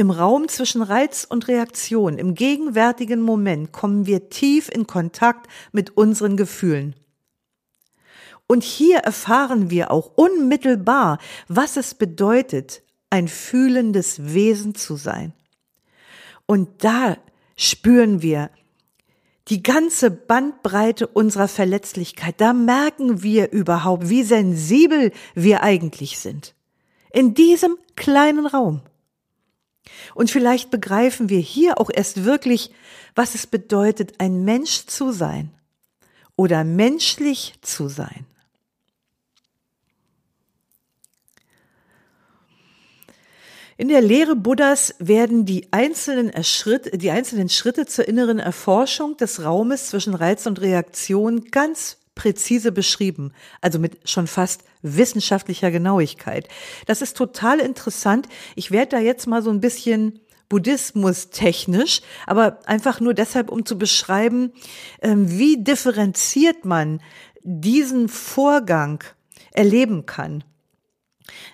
Im 0.00 0.10
Raum 0.10 0.48
zwischen 0.48 0.80
Reiz 0.80 1.26
und 1.28 1.46
Reaktion, 1.46 2.16
im 2.16 2.34
gegenwärtigen 2.34 3.20
Moment 3.20 3.70
kommen 3.70 4.06
wir 4.06 4.30
tief 4.30 4.70
in 4.70 4.86
Kontakt 4.86 5.46
mit 5.72 5.94
unseren 5.94 6.38
Gefühlen. 6.38 6.96
Und 8.46 8.64
hier 8.64 9.00
erfahren 9.00 9.68
wir 9.68 9.90
auch 9.90 10.12
unmittelbar, 10.16 11.18
was 11.48 11.76
es 11.76 11.92
bedeutet, 11.92 12.80
ein 13.10 13.28
fühlendes 13.28 14.32
Wesen 14.32 14.74
zu 14.74 14.96
sein. 14.96 15.34
Und 16.46 16.82
da 16.82 17.18
spüren 17.58 18.22
wir 18.22 18.48
die 19.48 19.62
ganze 19.62 20.10
Bandbreite 20.10 21.08
unserer 21.08 21.46
Verletzlichkeit. 21.46 22.40
Da 22.40 22.54
merken 22.54 23.22
wir 23.22 23.52
überhaupt, 23.52 24.08
wie 24.08 24.22
sensibel 24.22 25.12
wir 25.34 25.62
eigentlich 25.62 26.18
sind. 26.18 26.54
In 27.12 27.34
diesem 27.34 27.76
kleinen 27.96 28.46
Raum. 28.46 28.80
Und 30.14 30.30
vielleicht 30.30 30.70
begreifen 30.70 31.28
wir 31.28 31.40
hier 31.40 31.80
auch 31.80 31.90
erst 31.92 32.24
wirklich, 32.24 32.70
was 33.14 33.34
es 33.34 33.46
bedeutet, 33.46 34.14
ein 34.18 34.44
Mensch 34.44 34.86
zu 34.86 35.12
sein 35.12 35.50
oder 36.36 36.64
menschlich 36.64 37.54
zu 37.62 37.88
sein. 37.88 38.26
In 43.80 43.88
der 43.88 44.02
Lehre 44.02 44.36
Buddhas 44.36 44.94
werden 44.98 45.46
die 45.46 45.72
einzelnen, 45.72 46.44
Schritte, 46.44 46.98
die 46.98 47.10
einzelnen 47.10 47.48
Schritte 47.48 47.86
zur 47.86 48.06
inneren 48.06 48.38
Erforschung 48.38 49.16
des 49.16 49.42
Raumes 49.42 49.88
zwischen 49.88 50.14
Reiz 50.14 50.44
und 50.44 50.60
Reaktion 50.60 51.46
ganz 51.46 51.96
präzise 52.20 52.70
beschrieben, 52.70 53.32
also 53.62 53.78
mit 53.78 54.06
schon 54.06 54.26
fast 54.26 54.62
wissenschaftlicher 54.82 55.70
Genauigkeit. 55.70 56.48
Das 56.84 57.00
ist 57.00 57.16
total 57.16 57.60
interessant. 57.60 58.28
Ich 58.56 58.70
werde 58.70 58.96
da 58.96 58.98
jetzt 58.98 59.26
mal 59.26 59.40
so 59.40 59.48
ein 59.48 59.62
bisschen 59.62 60.20
Buddhismus 60.50 61.30
technisch, 61.30 62.02
aber 62.26 62.58
einfach 62.66 63.00
nur 63.00 63.14
deshalb, 63.14 63.50
um 63.50 63.64
zu 63.64 63.78
beschreiben, 63.78 64.52
ähm, 65.00 65.30
wie 65.30 65.64
differenziert 65.64 66.66
man 66.66 67.00
diesen 67.42 68.10
Vorgang 68.10 69.02
erleben 69.52 70.04
kann. 70.04 70.44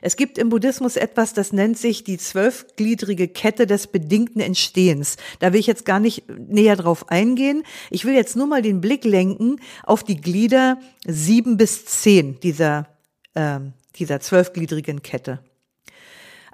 Es 0.00 0.16
gibt 0.16 0.38
im 0.38 0.48
Buddhismus 0.48 0.96
etwas, 0.96 1.34
das 1.34 1.52
nennt 1.52 1.78
sich 1.78 2.04
die 2.04 2.18
zwölfgliedrige 2.18 3.28
Kette 3.28 3.66
des 3.66 3.86
bedingten 3.86 4.40
Entstehens. 4.40 5.16
Da 5.38 5.52
will 5.52 5.60
ich 5.60 5.66
jetzt 5.66 5.84
gar 5.84 6.00
nicht 6.00 6.24
näher 6.28 6.76
drauf 6.76 7.10
eingehen. 7.10 7.62
Ich 7.90 8.04
will 8.04 8.14
jetzt 8.14 8.36
nur 8.36 8.46
mal 8.46 8.62
den 8.62 8.80
Blick 8.80 9.04
lenken 9.04 9.60
auf 9.84 10.04
die 10.04 10.20
Glieder 10.20 10.78
sieben 11.06 11.56
bis 11.56 11.84
zehn 11.84 12.40
dieser, 12.40 12.88
äh, 13.34 13.60
dieser 13.96 14.20
zwölfgliedrigen 14.20 15.02
Kette. 15.02 15.40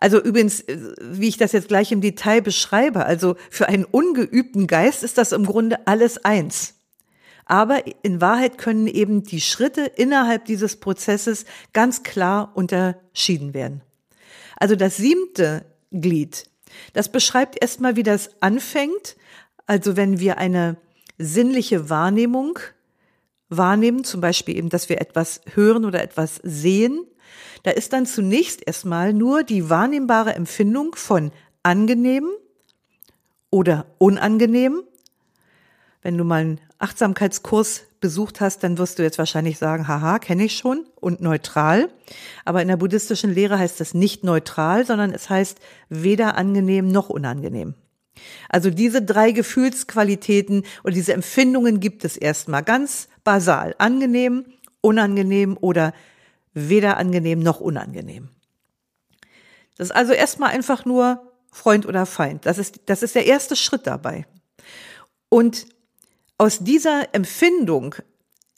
Also 0.02 0.20
übrigens, 0.20 0.60
äh, 0.62 0.76
wie 1.00 1.28
ich 1.28 1.36
das 1.36 1.52
jetzt 1.52 1.68
gleich 1.68 1.92
im 1.92 2.00
Detail 2.00 2.42
beschreibe, 2.42 3.06
also 3.06 3.36
für 3.50 3.68
einen 3.68 3.84
ungeübten 3.84 4.66
Geist 4.66 5.04
ist 5.04 5.16
das 5.16 5.30
im 5.30 5.46
Grunde 5.46 5.86
alles 5.86 6.24
eins. 6.24 6.74
Aber 7.52 7.82
in 8.02 8.22
Wahrheit 8.22 8.56
können 8.56 8.86
eben 8.86 9.24
die 9.24 9.42
Schritte 9.42 9.82
innerhalb 9.82 10.46
dieses 10.46 10.76
Prozesses 10.76 11.44
ganz 11.74 12.02
klar 12.02 12.52
unterschieden 12.54 13.52
werden. 13.52 13.82
Also 14.56 14.74
das 14.74 14.96
siebte 14.96 15.66
Glied, 15.90 16.46
das 16.94 17.12
beschreibt 17.12 17.60
erstmal, 17.60 17.94
wie 17.94 18.04
das 18.04 18.30
anfängt. 18.40 19.16
Also 19.66 19.98
wenn 19.98 20.18
wir 20.18 20.38
eine 20.38 20.78
sinnliche 21.18 21.90
Wahrnehmung 21.90 22.58
wahrnehmen, 23.50 24.02
zum 24.04 24.22
Beispiel 24.22 24.56
eben, 24.56 24.70
dass 24.70 24.88
wir 24.88 25.02
etwas 25.02 25.42
hören 25.52 25.84
oder 25.84 26.02
etwas 26.02 26.40
sehen, 26.42 27.04
da 27.64 27.70
ist 27.70 27.92
dann 27.92 28.06
zunächst 28.06 28.66
erstmal 28.66 29.12
nur 29.12 29.42
die 29.42 29.68
wahrnehmbare 29.68 30.34
Empfindung 30.34 30.94
von 30.94 31.32
angenehm 31.62 32.30
oder 33.50 33.84
unangenehm 33.98 34.84
wenn 36.02 36.18
du 36.18 36.24
mal 36.24 36.56
Achtsamkeitskurs 36.82 37.82
besucht 38.00 38.40
hast, 38.40 38.64
dann 38.64 38.76
wirst 38.78 38.98
du 38.98 39.02
jetzt 39.02 39.18
wahrscheinlich 39.18 39.58
sagen, 39.58 39.88
haha, 39.88 40.18
kenne 40.18 40.44
ich 40.44 40.56
schon 40.56 40.84
und 40.96 41.20
neutral. 41.20 41.88
Aber 42.44 42.60
in 42.60 42.68
der 42.68 42.76
buddhistischen 42.76 43.32
Lehre 43.32 43.58
heißt 43.58 43.80
das 43.80 43.94
nicht 43.94 44.24
neutral, 44.24 44.84
sondern 44.84 45.12
es 45.12 45.30
heißt 45.30 45.58
weder 45.88 46.36
angenehm 46.36 46.88
noch 46.88 47.08
unangenehm. 47.08 47.74
Also 48.48 48.70
diese 48.70 49.02
drei 49.02 49.30
Gefühlsqualitäten 49.30 50.64
und 50.82 50.94
diese 50.94 51.12
Empfindungen 51.12 51.80
gibt 51.80 52.04
es 52.04 52.16
erstmal 52.16 52.62
ganz 52.62 53.08
basal. 53.24 53.74
Angenehm, 53.78 54.44
unangenehm 54.80 55.56
oder 55.60 55.94
weder 56.52 56.96
angenehm 56.98 57.40
noch 57.40 57.60
unangenehm. 57.60 58.28
Das 59.76 59.88
ist 59.88 59.96
also 59.96 60.12
erstmal 60.12 60.50
einfach 60.50 60.84
nur 60.84 61.32
Freund 61.50 61.86
oder 61.86 62.06
Feind. 62.06 62.46
Das 62.46 62.58
ist, 62.58 62.80
das 62.86 63.02
ist 63.02 63.14
der 63.14 63.26
erste 63.26 63.56
Schritt 63.56 63.86
dabei. 63.86 64.26
Und 65.28 65.66
aus 66.38 66.60
dieser 66.60 67.14
Empfindung 67.14 67.94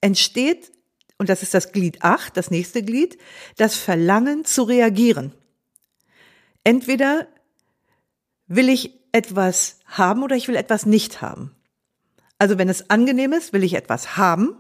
entsteht, 0.01 0.73
und 1.19 1.29
das 1.29 1.43
ist 1.43 1.55
das 1.55 1.73
Glied 1.73 2.03
8, 2.03 2.37
das 2.37 2.51
nächste 2.51 2.83
Glied, 2.83 3.19
das 3.57 3.77
Verlangen 3.77 4.45
zu 4.45 4.63
reagieren. 4.65 5.33
Entweder 6.65 7.29
will 8.47 8.69
ich 8.69 8.93
etwas 9.13 9.79
haben 9.87 10.23
oder 10.23 10.37
ich 10.37 10.49
will 10.49 10.57
etwas 10.57 10.87
nicht 10.87 11.23
haben. 11.23 11.55
Also 12.39 12.59
wenn 12.59 12.69
es 12.69 12.91
angenehm 12.91 13.33
ist, 13.33 13.53
will 13.53 13.63
ich 13.63 13.75
etwas 13.75 14.17
haben 14.17 14.57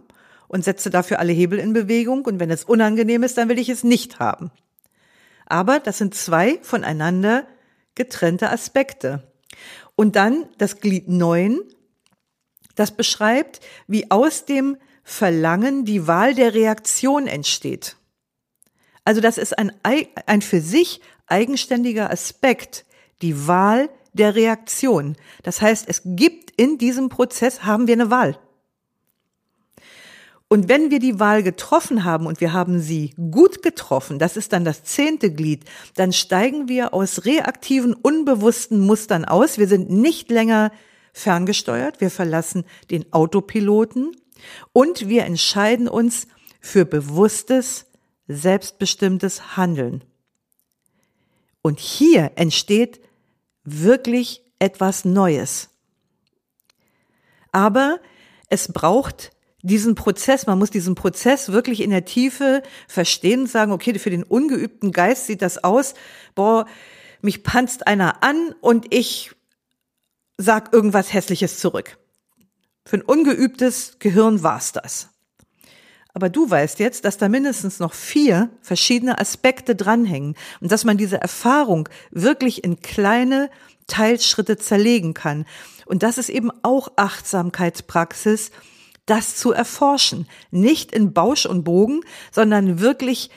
und 0.48 0.64
setze 0.64 0.90
dafür 0.90 1.18
alle 1.18 1.32
Hebel 1.32 1.58
in 1.58 1.72
Bewegung 1.72 2.24
und 2.24 2.38
wenn 2.38 2.50
es 2.50 2.64
unangenehm 2.64 3.22
ist, 3.22 3.36
dann 3.36 3.48
will 3.48 3.58
ich 3.58 3.68
es 3.68 3.84
nicht 3.84 4.20
haben. 4.20 4.50
Aber 5.46 5.80
das 5.80 5.98
sind 5.98 6.14
zwei 6.14 6.58
voneinander 6.62 7.46
getrennte 7.94 8.50
Aspekte. 8.50 9.22
Und 9.96 10.16
dann 10.16 10.46
das 10.58 10.80
Glied 10.80 11.08
9, 11.08 11.60
das 12.74 12.92
beschreibt, 12.92 13.60
wie 13.86 14.10
aus 14.10 14.44
dem 14.44 14.76
Verlangen 15.02 15.84
die 15.84 16.06
Wahl 16.06 16.34
der 16.34 16.54
Reaktion 16.54 17.26
entsteht. 17.26 17.96
Also 19.04 19.20
das 19.20 19.36
ist 19.36 19.58
ein, 19.58 19.72
ein 19.82 20.42
für 20.42 20.60
sich 20.60 21.00
eigenständiger 21.26 22.10
Aspekt, 22.10 22.84
die 23.22 23.46
Wahl 23.46 23.90
der 24.14 24.34
Reaktion. 24.34 25.16
Das 25.42 25.60
heißt, 25.60 25.86
es 25.88 26.02
gibt 26.04 26.52
in 26.56 26.78
diesem 26.78 27.08
Prozess, 27.08 27.64
haben 27.64 27.86
wir 27.86 27.94
eine 27.94 28.10
Wahl. 28.10 28.38
Und 30.48 30.68
wenn 30.68 30.90
wir 30.90 31.00
die 31.00 31.18
Wahl 31.18 31.42
getroffen 31.42 32.04
haben 32.04 32.26
und 32.26 32.40
wir 32.40 32.52
haben 32.52 32.78
sie 32.78 33.12
gut 33.30 33.62
getroffen, 33.62 34.18
das 34.18 34.36
ist 34.36 34.52
dann 34.52 34.64
das 34.64 34.84
zehnte 34.84 35.32
Glied, 35.32 35.64
dann 35.96 36.12
steigen 36.12 36.68
wir 36.68 36.94
aus 36.94 37.24
reaktiven, 37.24 37.92
unbewussten 37.92 38.78
Mustern 38.78 39.24
aus. 39.24 39.58
Wir 39.58 39.66
sind 39.66 39.90
nicht 39.90 40.30
länger 40.30 40.70
ferngesteuert, 41.14 42.02
wir 42.02 42.10
verlassen 42.10 42.64
den 42.90 43.10
Autopiloten 43.12 44.14
und 44.74 45.08
wir 45.08 45.24
entscheiden 45.24 45.88
uns 45.88 46.26
für 46.60 46.84
bewusstes, 46.84 47.86
selbstbestimmtes 48.28 49.56
Handeln. 49.56 50.04
Und 51.62 51.80
hier 51.80 52.32
entsteht 52.34 53.00
wirklich 53.64 54.42
etwas 54.58 55.04
Neues. 55.06 55.70
Aber 57.52 58.00
es 58.48 58.72
braucht 58.72 59.30
diesen 59.62 59.94
Prozess, 59.94 60.46
man 60.46 60.58
muss 60.58 60.70
diesen 60.70 60.94
Prozess 60.94 61.52
wirklich 61.52 61.80
in 61.80 61.88
der 61.90 62.04
Tiefe 62.04 62.62
verstehen 62.86 63.42
und 63.42 63.50
sagen, 63.50 63.72
okay, 63.72 63.98
für 63.98 64.10
den 64.10 64.22
ungeübten 64.22 64.92
Geist 64.92 65.26
sieht 65.26 65.40
das 65.40 65.62
aus, 65.64 65.94
boah, 66.34 66.66
mich 67.22 67.42
panzt 67.42 67.86
einer 67.86 68.22
an 68.22 68.54
und 68.60 68.92
ich 68.92 69.30
sag 70.38 70.72
irgendwas 70.72 71.12
Hässliches 71.12 71.58
zurück. 71.58 71.98
Für 72.84 72.98
ein 72.98 73.02
ungeübtes 73.02 73.98
Gehirn 73.98 74.42
war's 74.42 74.72
das. 74.72 75.08
Aber 76.12 76.28
du 76.28 76.48
weißt 76.48 76.78
jetzt, 76.78 77.04
dass 77.04 77.18
da 77.18 77.28
mindestens 77.28 77.80
noch 77.80 77.92
vier 77.92 78.50
verschiedene 78.60 79.18
Aspekte 79.18 79.74
dranhängen 79.74 80.36
und 80.60 80.70
dass 80.70 80.84
man 80.84 80.96
diese 80.96 81.20
Erfahrung 81.20 81.88
wirklich 82.10 82.62
in 82.62 82.80
kleine 82.80 83.50
Teilschritte 83.88 84.56
zerlegen 84.56 85.12
kann. 85.12 85.44
Und 85.86 86.04
das 86.04 86.18
ist 86.18 86.28
eben 86.28 86.50
auch 86.62 86.92
Achtsamkeitspraxis, 86.96 88.52
das 89.06 89.36
zu 89.36 89.52
erforschen. 89.52 90.28
Nicht 90.50 90.92
in 90.92 91.12
Bausch 91.12 91.46
und 91.46 91.64
Bogen, 91.64 92.00
sondern 92.30 92.80
wirklich 92.80 93.30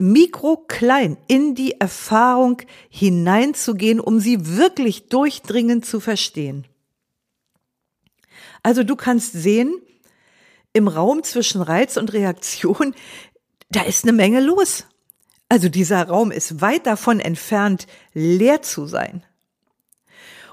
mikroklein 0.00 1.18
in 1.28 1.54
die 1.54 1.80
Erfahrung 1.80 2.62
hineinzugehen, 2.88 4.00
um 4.00 4.18
sie 4.18 4.56
wirklich 4.56 5.08
durchdringend 5.08 5.84
zu 5.84 6.00
verstehen. 6.00 6.66
Also 8.62 8.82
du 8.82 8.96
kannst 8.96 9.32
sehen, 9.32 9.74
im 10.72 10.88
Raum 10.88 11.22
zwischen 11.22 11.62
Reiz 11.62 11.96
und 11.96 12.12
Reaktion, 12.12 12.94
da 13.70 13.82
ist 13.82 14.04
eine 14.04 14.12
Menge 14.12 14.40
los. 14.40 14.86
Also 15.48 15.68
dieser 15.68 16.06
Raum 16.06 16.30
ist 16.30 16.60
weit 16.60 16.86
davon 16.86 17.20
entfernt, 17.20 17.86
leer 18.14 18.62
zu 18.62 18.86
sein. 18.86 19.24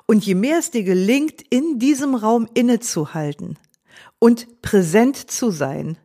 Und 0.08 0.26
je 0.26 0.36
mehr 0.36 0.60
es 0.60 0.72
dir 0.72 0.84
gelingt, 0.84 1.42
in 1.50 1.80
diesem 1.80 2.16
Raum 2.16 2.50
innezuhalten 2.54 3.58
und 4.20 4.62
präsent 4.62 5.30
zu 5.30 5.52
sein, 5.52 5.98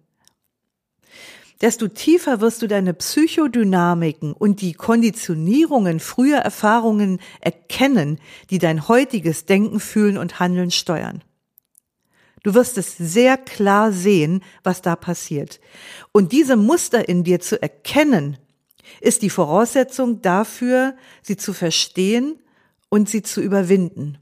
desto 1.62 1.88
tiefer 1.88 2.40
wirst 2.40 2.60
du 2.60 2.66
deine 2.66 2.92
Psychodynamiken 2.92 4.32
und 4.32 4.60
die 4.60 4.74
Konditionierungen 4.74 6.00
früher 6.00 6.38
Erfahrungen 6.38 7.20
erkennen, 7.40 8.18
die 8.50 8.58
dein 8.58 8.88
heutiges 8.88 9.46
Denken, 9.46 9.80
Fühlen 9.80 10.18
und 10.18 10.40
Handeln 10.40 10.72
steuern. 10.72 11.22
Du 12.42 12.54
wirst 12.54 12.76
es 12.76 12.96
sehr 12.98 13.38
klar 13.38 13.92
sehen, 13.92 14.42
was 14.64 14.82
da 14.82 14.96
passiert. 14.96 15.60
Und 16.10 16.32
diese 16.32 16.56
Muster 16.56 17.08
in 17.08 17.22
dir 17.22 17.40
zu 17.40 17.62
erkennen, 17.62 18.36
ist 19.00 19.22
die 19.22 19.30
Voraussetzung 19.30 20.22
dafür, 20.22 20.96
sie 21.22 21.36
zu 21.36 21.52
verstehen 21.52 22.40
und 22.88 23.08
sie 23.08 23.22
zu 23.22 23.40
überwinden. 23.40 24.18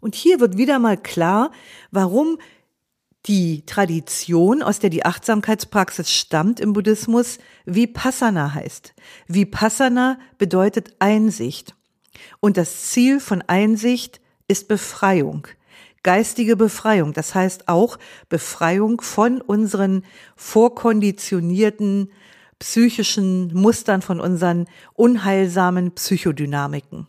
Und 0.00 0.16
hier 0.16 0.40
wird 0.40 0.58
wieder 0.58 0.80
mal 0.80 0.96
klar, 0.96 1.52
warum 1.92 2.38
die 3.26 3.64
Tradition, 3.66 4.62
aus 4.62 4.78
der 4.80 4.90
die 4.90 5.04
Achtsamkeitspraxis 5.04 6.10
stammt 6.10 6.58
im 6.58 6.72
Buddhismus, 6.72 7.38
Vipassana 7.66 8.54
heißt. 8.54 8.94
Vipassana 9.28 10.18
bedeutet 10.38 10.96
Einsicht. 10.98 11.74
Und 12.40 12.56
das 12.56 12.90
Ziel 12.90 13.20
von 13.20 13.42
Einsicht 13.46 14.20
ist 14.48 14.66
Befreiung. 14.68 15.46
Geistige 16.02 16.56
Befreiung. 16.56 17.12
Das 17.12 17.34
heißt 17.34 17.68
auch 17.68 17.98
Befreiung 18.28 19.00
von 19.00 19.40
unseren 19.40 20.04
vorkonditionierten 20.34 22.10
psychischen 22.58 23.54
Mustern, 23.54 24.02
von 24.02 24.20
unseren 24.20 24.66
unheilsamen 24.94 25.92
Psychodynamiken. 25.92 27.06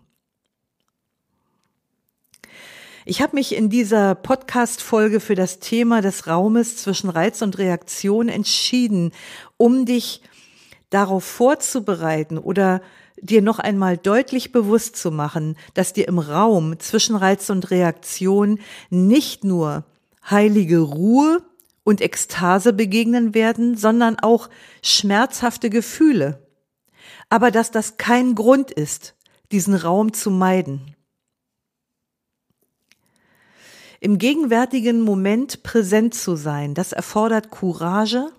Ich 3.06 3.22
habe 3.22 3.36
mich 3.36 3.54
in 3.54 3.70
dieser 3.70 4.16
Podcast-Folge 4.16 5.20
für 5.20 5.36
das 5.36 5.60
Thema 5.60 6.02
des 6.02 6.26
Raumes 6.28 6.78
zwischen 6.78 7.10
Reiz 7.10 7.42
und 7.42 7.58
Reaktion 7.58 8.30
entschieden, 8.30 9.12
um 9.58 9.86
dich 9.86 10.22
darauf 10.90 11.26
vorzubereiten 11.26 12.38
oder 12.38 12.82
dir 13.20 13.42
noch 13.42 13.60
einmal 13.60 13.98
deutlich 13.98 14.54
bewusst 14.54 14.96
zu 14.96 15.12
machen, 15.12 15.58
dass 15.74 15.92
dir 15.92 16.08
im 16.08 16.18
Raum 16.18 16.80
zwischen 16.80 17.18
Reiz 17.18 17.50
und 17.50 17.72
Reaktion 17.72 18.60
nicht 18.90 19.44
nur 19.44 19.84
heilige 20.30 20.80
Ruhe 20.80 21.44
und 21.84 22.00
Ekstase 22.00 22.72
begegnen 22.72 23.34
werden, 23.34 23.76
sondern 23.76 24.18
auch 24.18 24.50
schmerzhafte 24.82 25.70
Gefühle. 25.70 26.48
Aber 27.28 27.52
dass 27.52 27.70
das 27.70 27.98
kein 27.98 28.34
Grund 28.34 28.72
ist, 28.72 29.16
diesen 29.52 29.76
Raum 29.76 30.14
zu 30.14 30.32
meiden. 30.32 30.96
Im 34.04 34.18
gegenwärtigen 34.18 35.00
Moment 35.00 35.64
präsent 35.64 36.14
zu 36.14 36.36
sein, 36.36 36.74
das 36.74 36.92
erfordert 36.92 37.52
Courage 37.52 38.34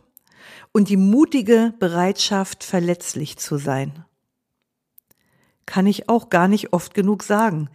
und 0.73 0.91
die 0.91 0.99
mutige 0.99 1.73
Bereitschaft, 1.79 2.65
verletzlich 2.65 3.39
zu 3.39 3.57
sein. 3.57 4.05
Kann 5.65 5.87
ich 5.87 6.11
auch 6.11 6.29
gar 6.29 6.49
nicht 6.49 6.75
oft 6.75 6.93
genug 6.93 7.23
sagen. 7.23 7.71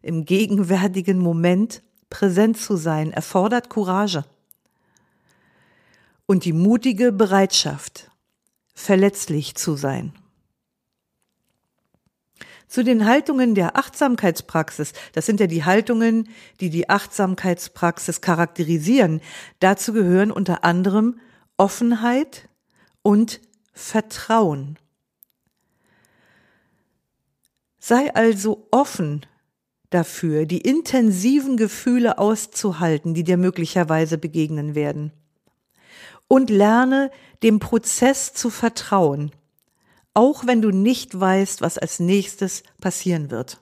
Im 0.00 0.24
gegenwärtigen 0.24 1.18
Moment 1.18 1.82
präsent 2.08 2.56
zu 2.56 2.76
sein, 2.76 3.12
erfordert 3.12 3.68
Courage. 3.68 4.24
Und 6.24 6.46
die 6.46 6.54
mutige 6.54 7.12
Bereitschaft, 7.12 8.10
verletzlich 8.72 9.54
zu 9.54 9.76
sein 9.76 10.14
zu 12.74 12.82
den 12.82 13.06
Haltungen 13.06 13.54
der 13.54 13.76
Achtsamkeitspraxis. 13.76 14.94
Das 15.12 15.26
sind 15.26 15.38
ja 15.38 15.46
die 15.46 15.64
Haltungen, 15.64 16.28
die 16.58 16.70
die 16.70 16.90
Achtsamkeitspraxis 16.90 18.20
charakterisieren. 18.20 19.20
Dazu 19.60 19.92
gehören 19.92 20.32
unter 20.32 20.64
anderem 20.64 21.20
Offenheit 21.56 22.48
und 23.02 23.40
Vertrauen. 23.72 24.76
Sei 27.78 28.12
also 28.12 28.66
offen 28.72 29.24
dafür, 29.90 30.44
die 30.44 30.58
intensiven 30.58 31.56
Gefühle 31.56 32.18
auszuhalten, 32.18 33.14
die 33.14 33.22
dir 33.22 33.36
möglicherweise 33.36 34.18
begegnen 34.18 34.74
werden. 34.74 35.12
Und 36.26 36.50
lerne 36.50 37.12
dem 37.44 37.60
Prozess 37.60 38.34
zu 38.34 38.50
vertrauen 38.50 39.30
auch 40.14 40.46
wenn 40.46 40.62
du 40.62 40.70
nicht 40.70 41.18
weißt, 41.18 41.60
was 41.60 41.76
als 41.76 42.00
nächstes 42.00 42.62
passieren 42.80 43.30
wird. 43.30 43.60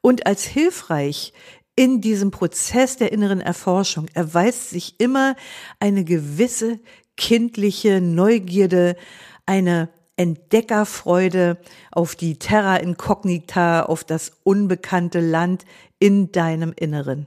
Und 0.00 0.26
als 0.26 0.44
hilfreich 0.44 1.32
in 1.76 2.00
diesem 2.00 2.30
Prozess 2.30 2.96
der 2.96 3.10
inneren 3.10 3.40
Erforschung 3.40 4.06
erweist 4.14 4.70
sich 4.70 5.00
immer 5.00 5.34
eine 5.80 6.04
gewisse 6.04 6.78
kindliche 7.16 8.00
Neugierde, 8.00 8.96
eine 9.46 9.88
Entdeckerfreude 10.16 11.58
auf 11.90 12.14
die 12.14 12.38
Terra 12.38 12.76
Incognita, 12.76 13.84
auf 13.84 14.04
das 14.04 14.32
unbekannte 14.44 15.20
Land 15.20 15.64
in 15.98 16.30
deinem 16.30 16.72
Inneren. 16.76 17.26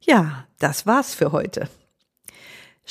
Ja, 0.00 0.48
das 0.58 0.86
war's 0.86 1.14
für 1.14 1.30
heute. 1.30 1.68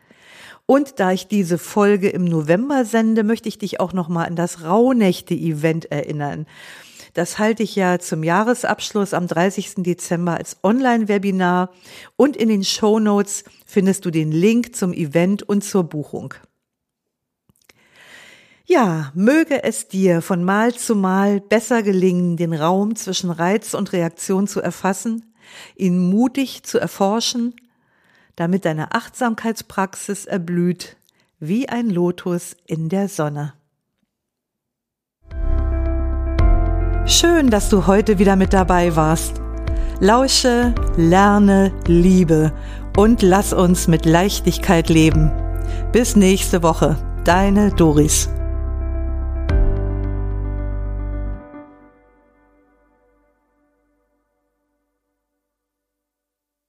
Und 0.66 0.98
da 0.98 1.12
ich 1.12 1.28
diese 1.28 1.58
Folge 1.58 2.08
im 2.08 2.24
November 2.24 2.84
sende, 2.84 3.22
möchte 3.22 3.48
ich 3.48 3.58
dich 3.58 3.78
auch 3.78 3.92
nochmal 3.92 4.26
an 4.26 4.34
das 4.34 4.64
Rauhnächte-Event 4.64 5.92
erinnern. 5.92 6.44
Das 7.14 7.38
halte 7.38 7.62
ich 7.62 7.76
ja 7.76 8.00
zum 8.00 8.24
Jahresabschluss 8.24 9.14
am 9.14 9.28
30. 9.28 9.84
Dezember 9.84 10.38
als 10.38 10.56
Online-Webinar 10.64 11.70
und 12.16 12.36
in 12.36 12.48
den 12.48 12.64
Show 12.64 12.98
Notes 12.98 13.44
findest 13.64 14.06
du 14.06 14.10
den 14.10 14.32
Link 14.32 14.74
zum 14.74 14.92
Event 14.92 15.44
und 15.44 15.62
zur 15.62 15.84
Buchung. 15.84 16.34
Ja, 18.72 19.10
möge 19.14 19.64
es 19.64 19.88
dir 19.88 20.22
von 20.22 20.44
Mal 20.44 20.72
zu 20.72 20.94
Mal 20.94 21.40
besser 21.40 21.82
gelingen, 21.82 22.36
den 22.36 22.54
Raum 22.54 22.94
zwischen 22.94 23.32
Reiz 23.32 23.74
und 23.74 23.92
Reaktion 23.92 24.46
zu 24.46 24.60
erfassen, 24.60 25.34
ihn 25.74 25.98
mutig 25.98 26.62
zu 26.62 26.78
erforschen, 26.78 27.56
damit 28.36 28.64
deine 28.64 28.92
Achtsamkeitspraxis 28.92 30.24
erblüht 30.24 30.96
wie 31.40 31.68
ein 31.68 31.90
Lotus 31.90 32.54
in 32.64 32.88
der 32.88 33.08
Sonne. 33.08 33.54
Schön, 37.06 37.50
dass 37.50 37.70
du 37.70 37.88
heute 37.88 38.20
wieder 38.20 38.36
mit 38.36 38.52
dabei 38.52 38.94
warst. 38.94 39.40
Lausche, 39.98 40.76
lerne, 40.96 41.72
liebe 41.88 42.52
und 42.96 43.22
lass 43.22 43.52
uns 43.52 43.88
mit 43.88 44.06
Leichtigkeit 44.06 44.88
leben. 44.90 45.32
Bis 45.90 46.14
nächste 46.14 46.62
Woche, 46.62 46.96
deine 47.24 47.72
Doris. 47.72 48.28